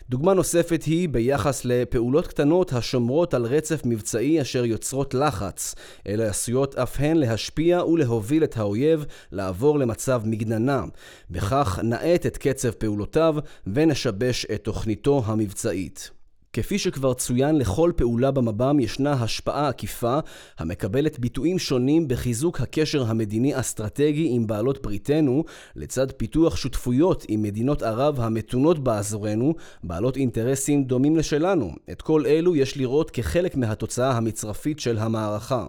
[0.09, 5.75] דוגמה נוספת היא ביחס לפעולות קטנות השומרות על רצף מבצעי אשר יוצרות לחץ,
[6.07, 10.85] אלא עשויות אף הן להשפיע ולהוביל את האויב לעבור למצב מגננה.
[11.31, 13.35] בכך נאט את קצב פעולותיו
[13.67, 16.20] ונשבש את תוכניתו המבצעית.
[16.53, 20.19] כפי שכבר צוין, לכל פעולה במב"ם ישנה השפעה עקיפה
[20.59, 25.45] המקבלת ביטויים שונים בחיזוק הקשר המדיני-אסטרטגי עם בעלות בריתנו,
[25.77, 31.71] לצד פיתוח שותפויות עם מדינות ערב המתונות באזורנו, בעלות אינטרסים דומים לשלנו.
[31.91, 35.67] את כל אלו יש לראות כחלק מהתוצאה המצרפית של המערכה.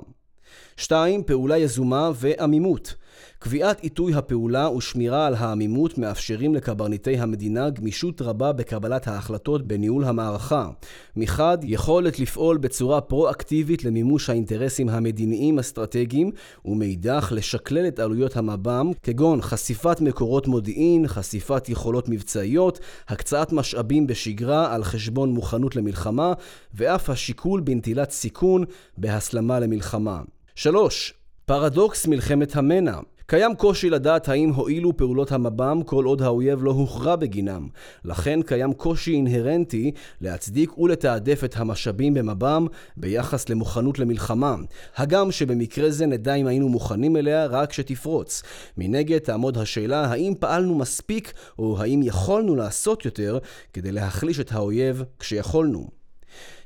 [0.77, 1.23] 2.
[1.23, 2.95] פעולה יזומה ועמימות.
[3.43, 10.69] קביעת עיתוי הפעולה ושמירה על העמימות מאפשרים לקברניטי המדינה גמישות רבה בקבלת ההחלטות בניהול המערכה.
[11.15, 16.31] מחד, יכולת לפעול בצורה פרו-אקטיבית למימוש האינטרסים המדיניים אסטרטגיים,
[16.65, 24.75] ומאידך לשקלל את עלויות המב"ם, כגון חשיפת מקורות מודיעין, חשיפת יכולות מבצעיות, הקצאת משאבים בשגרה
[24.75, 26.33] על חשבון מוכנות למלחמה,
[26.73, 28.63] ואף השיקול בנטילת סיכון
[28.97, 30.21] בהסלמה למלחמה.
[30.55, 31.13] 3.
[31.45, 37.15] פרדוקס מלחמת המנע קיים קושי לדעת האם הועילו פעולות המב"ם כל עוד האויב לא הוכרע
[37.15, 37.67] בגינם.
[38.05, 39.91] לכן קיים קושי אינהרנטי
[40.21, 42.67] להצדיק ולתעדף את המשאבים במב"ם
[42.97, 44.55] ביחס למוכנות למלחמה.
[44.95, 48.43] הגם שבמקרה זה נדע אם היינו מוכנים אליה רק כשתפרוץ.
[48.77, 53.37] מנגד תעמוד השאלה האם פעלנו מספיק או האם יכולנו לעשות יותר
[53.73, 55.89] כדי להחליש את האויב כשיכולנו.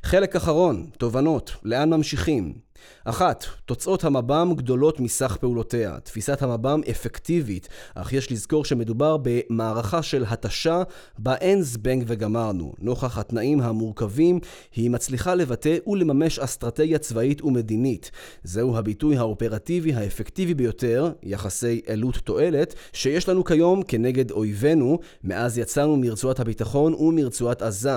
[0.04, 2.65] חלק אחרון, תובנות, לאן ממשיכים?
[3.04, 6.00] אחת, תוצאות המב"ם גדולות מסך פעולותיה.
[6.04, 10.84] תפיסת המב"ם אפקטיבית, אך יש לזכור שמדובר במערכה של התשה
[11.18, 12.74] בה אין זבנג וגמרנו.
[12.80, 14.40] נוכח התנאים המורכבים,
[14.76, 18.12] היא מצליחה לבטא ולממש אסטרטגיה צבאית ומדינית.
[18.44, 25.98] זהו הביטוי האופרטיבי האפקטיבי ביותר, יחסי עלות תועלת, שיש לנו כיום כנגד אויבינו, מאז יצאנו
[25.98, 27.96] מרצועת הביטחון ומרצועת עזה.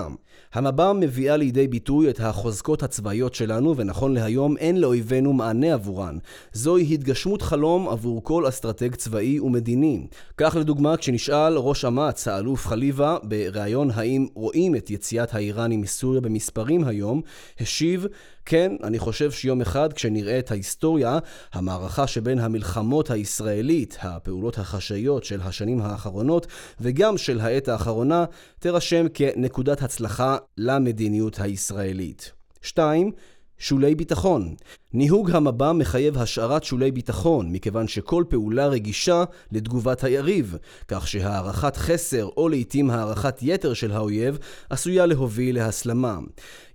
[0.53, 6.19] המב"ם מביאה לידי ביטוי את החוזקות הצבאיות שלנו, ונכון להיום אין לאויבינו מענה עבורן.
[6.53, 10.07] זוהי התגשמות חלום עבור כל אסטרטג צבאי ומדיני.
[10.37, 16.85] כך לדוגמה, כשנשאל ראש אמ"ץ, האלוף חליבה, בריאיון האם רואים את יציאת האיראנים מסוריה במספרים
[16.85, 17.21] היום,
[17.61, 18.07] השיב
[18.49, 21.19] כן, אני חושב שיום אחד כשנראה את ההיסטוריה,
[21.53, 26.47] המערכה שבין המלחמות הישראלית, הפעולות החשאיות של השנים האחרונות,
[26.81, 28.25] וגם של העת האחרונה,
[28.59, 32.33] תירשם כנקודת הצלחה למדיניות הישראלית.
[32.63, 33.13] 2.
[33.59, 34.55] שולי ביטחון.
[34.93, 40.57] ניהוג המב"ם מחייב השארת שולי ביטחון, מכיוון שכל פעולה רגישה לתגובת היריב,
[40.89, 44.39] כך שהערכת חסר או לעיתים הערכת יתר של האויב
[44.71, 46.19] עשויה להוביל להסלמה.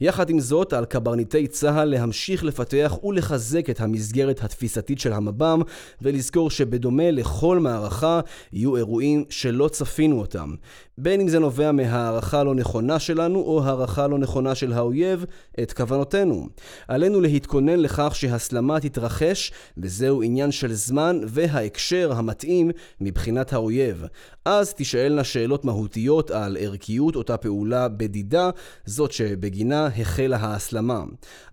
[0.03, 5.61] יחד עם זאת, על קברניטי צה"ל להמשיך לפתח ולחזק את המסגרת התפיסתית של המב"ם,
[6.01, 8.19] ולזכור שבדומה לכל מערכה,
[8.53, 10.55] יהיו אירועים שלא צפינו אותם.
[10.97, 15.25] בין אם זה נובע מהערכה לא נכונה שלנו, או הערכה לא נכונה של האויב,
[15.63, 16.47] את כוונותינו.
[16.87, 24.05] עלינו להתכונן לכך שהסלמה תתרחש, וזהו עניין של זמן וההקשר המתאים מבחינת האויב.
[24.45, 28.49] אז תישאלנה שאלות מהותיות על ערכיות אותה פעולה בדידה,
[28.85, 31.03] זאת שבגינה החלה ההסלמה.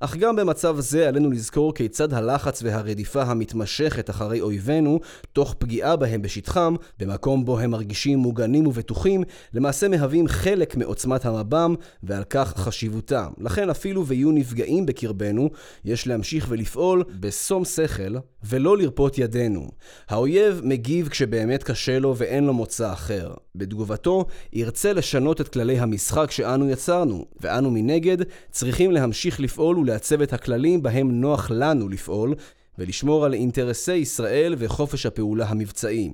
[0.01, 5.01] אך גם במצב זה עלינו לזכור כיצד הלחץ והרדיפה המתמשכת אחרי אויבינו,
[5.33, 9.23] תוך פגיעה בהם בשטחם, במקום בו הם מרגישים מוגנים ובטוחים,
[9.55, 13.29] למעשה מהווים חלק מעוצמת המב"ם, ועל כך חשיבותם.
[13.39, 15.51] לכן אפילו ויהיו נפגעים בקרבנו,
[15.85, 19.69] יש להמשיך ולפעול בשום שכל, ולא לרפות ידינו.
[20.09, 22.61] האויב מגיב כשבאמת קשה לו ואין לו.
[22.61, 23.35] מוצא אחר.
[23.55, 28.17] בתגובתו, ירצה לשנות את כללי המשחק שאנו יצרנו, ואנו מנגד
[28.51, 32.35] צריכים להמשיך לפעול ולעצב את הכללים בהם נוח לנו לפעול,
[32.79, 36.11] ולשמור על אינטרסי ישראל וחופש הפעולה המבצעי.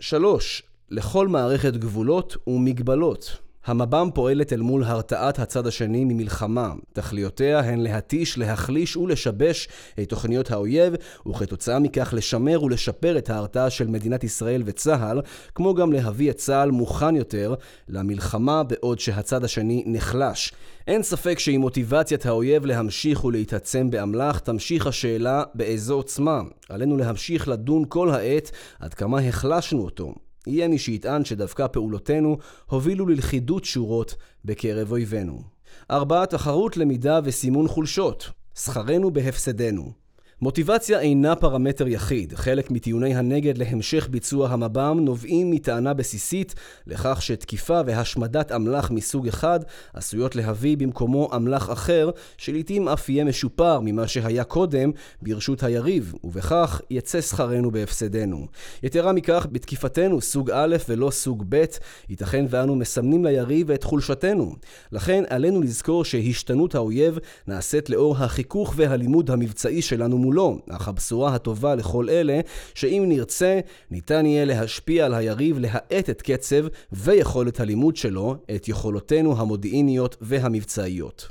[0.00, 0.62] 3.
[0.90, 3.45] לכל מערכת גבולות ומגבלות.
[3.66, 6.72] המב"ם פועלת אל מול הרתעת הצד השני ממלחמה.
[6.92, 9.68] תכליותיה הן להתיש, להחליש ולשבש
[10.00, 10.94] את תוכניות האויב,
[11.28, 15.20] וכתוצאה מכך לשמר ולשפר את ההרתעה של מדינת ישראל וצה"ל,
[15.54, 17.54] כמו גם להביא את צה"ל מוכן יותר
[17.88, 20.52] למלחמה בעוד שהצד השני נחלש.
[20.86, 26.40] אין ספק שעם מוטיבציית האויב להמשיך ולהתעצם באמל"ח, תמשיך השאלה באיזו עוצמה.
[26.68, 28.50] עלינו להמשיך לדון כל העת
[28.80, 30.14] עד כמה החלשנו אותו.
[30.46, 32.36] יהיה מי שיטען שדווקא פעולותינו
[32.66, 35.42] הובילו ללכידות שורות בקרב אויבינו.
[35.90, 38.30] ארבעה תחרות, למידה וסימון חולשות.
[38.58, 40.05] שכרנו בהפסדנו.
[40.42, 42.34] מוטיבציה אינה פרמטר יחיד.
[42.34, 46.54] חלק מטיעוני הנגד להמשך ביצוע המב"ם נובעים מטענה בסיסית
[46.86, 49.60] לכך שתקיפה והשמדת אמל"ח מסוג אחד
[49.94, 54.90] עשויות להביא במקומו אמל"ח אחר, שלעיתים אף יהיה משופר ממה שהיה קודם
[55.22, 58.46] ברשות היריב, ובכך יצא שכרנו בהפסדנו.
[58.82, 61.64] יתרה מכך, בתקיפתנו סוג א' ולא סוג ב',
[62.08, 64.54] ייתכן ואנו מסמנים ליריב את חולשתנו.
[64.92, 71.74] לכן עלינו לזכור שהשתנות האויב נעשית לאור החיכוך והלימוד המבצעי שלנו מולו, אך הבשורה הטובה
[71.74, 72.40] לכל אלה,
[72.74, 73.60] שאם נרצה,
[73.90, 81.28] ניתן יהיה להשפיע על היריב להאט את קצב ויכולת הלימוד שלו, את יכולותינו המודיעיניות והמבצעיות.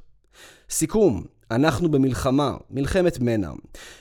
[0.69, 3.51] סיכום אנחנו במלחמה, מלחמת מנע.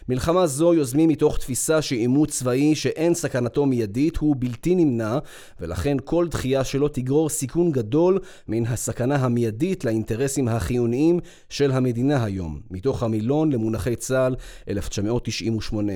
[0.08, 5.18] מלחמה זו יוזמים מתוך תפיסה שעימות צבאי שאין סכנתו מיידית הוא בלתי נמנע,
[5.60, 8.18] ולכן כל דחייה שלו תגרור סיכון גדול
[8.48, 14.36] מן הסכנה המיידית לאינטרסים החיוניים של המדינה היום, מתוך המילון למונחי צה"ל
[14.68, 15.92] 1998.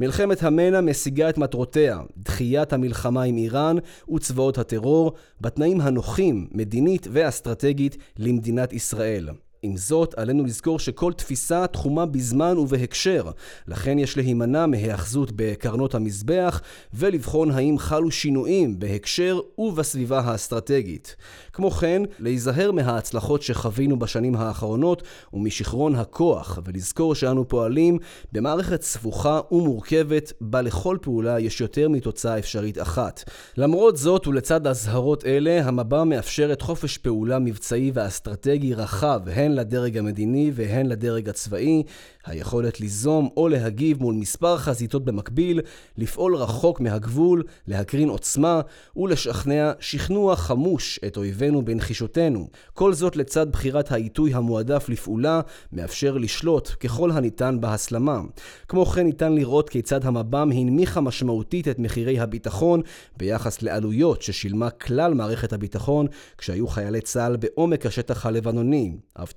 [0.00, 3.76] מלחמת המנע משיגה את מטרותיה, דחיית המלחמה עם איראן
[4.14, 9.28] וצבאות הטרור, בתנאים הנוחים, מדינית ואסטרטגית, למדינת ישראל.
[9.66, 13.30] עם זאת, עלינו לזכור שכל תפיסה תחומה בזמן ובהקשר,
[13.68, 16.60] לכן יש להימנע מהיאחזות בקרנות המזבח,
[16.94, 21.16] ולבחון האם חלו שינויים בהקשר ובסביבה האסטרטגית.
[21.52, 25.02] כמו כן, להיזהר מההצלחות שחווינו בשנים האחרונות
[25.32, 27.98] ומשיכרון הכוח, ולזכור שאנו פועלים
[28.32, 33.30] במערכת סבוכה ומורכבת, בה לכל פעולה יש יותר מתוצאה אפשרית אחת.
[33.56, 40.50] למרות זאת, ולצד אזהרות אלה, המב"ם מאפשרת חופש פעולה מבצעי ואסטרטגי רחב, הן לדרג המדיני
[40.54, 41.82] והן לדרג הצבאי,
[42.26, 45.60] היכולת ליזום או להגיב מול מספר חזיתות במקביל,
[45.98, 48.60] לפעול רחוק מהגבול, להקרין עוצמה
[48.96, 52.48] ולשכנע שכנוע חמוש את אויבינו בנחישותנו.
[52.74, 55.40] כל זאת לצד בחירת העיתוי המועדף לפעולה,
[55.72, 58.20] מאפשר לשלוט ככל הניתן בהסלמה.
[58.68, 62.80] כמו כן ניתן לראות כיצד המב"ם הנמיכה משמעותית את מחירי הביטחון
[63.16, 66.06] ביחס לעלויות ששילמה כלל מערכת הביטחון
[66.38, 68.96] כשהיו חיילי צה"ל בעומק השטח הלבנוני.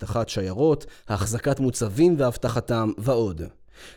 [0.09, 3.41] אבטחת שיירות, החזקת מוצבים ואבטחתם ועוד.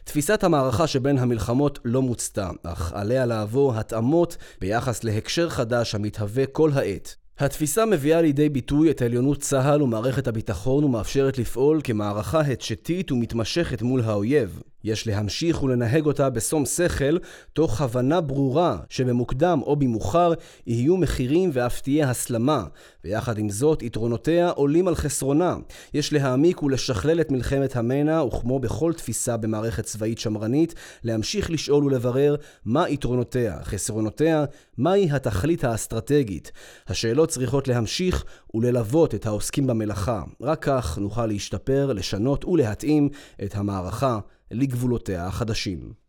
[0.04, 6.70] תפיסת המערכה שבין המלחמות לא מוצתה, אך עליה לעבור התאמות ביחס להקשר חדש המתהווה כל
[6.74, 7.16] העת.
[7.38, 14.00] התפיסה מביאה לידי ביטוי את עליונות צה"ל ומערכת הביטחון ומאפשרת לפעול כמערכה התשתית ומתמשכת מול
[14.00, 14.62] האויב.
[14.84, 17.16] יש להמשיך ולנהג אותה בשום שכל,
[17.52, 20.32] תוך הבנה ברורה שבמוקדם או במאוחר
[20.66, 22.64] יהיו מחירים ואף תהיה הסלמה,
[23.04, 25.56] ויחד עם זאת יתרונותיה עולים על חסרונה.
[25.94, 30.74] יש להעמיק ולשכלל את מלחמת המנע, וכמו בכל תפיסה במערכת צבאית שמרנית,
[31.04, 34.44] להמשיך לשאול ולברר מה יתרונותיה, חסרונותיה,
[34.78, 36.52] מהי התכלית האסטרטגית.
[36.88, 38.24] השאלות צריכות להמשיך
[38.54, 40.22] וללוות את העוסקים במלאכה.
[40.40, 43.08] רק כך נוכל להשתפר, לשנות ולהתאים
[43.42, 44.18] את המערכה
[44.52, 46.01] לגבולותיה החדשים.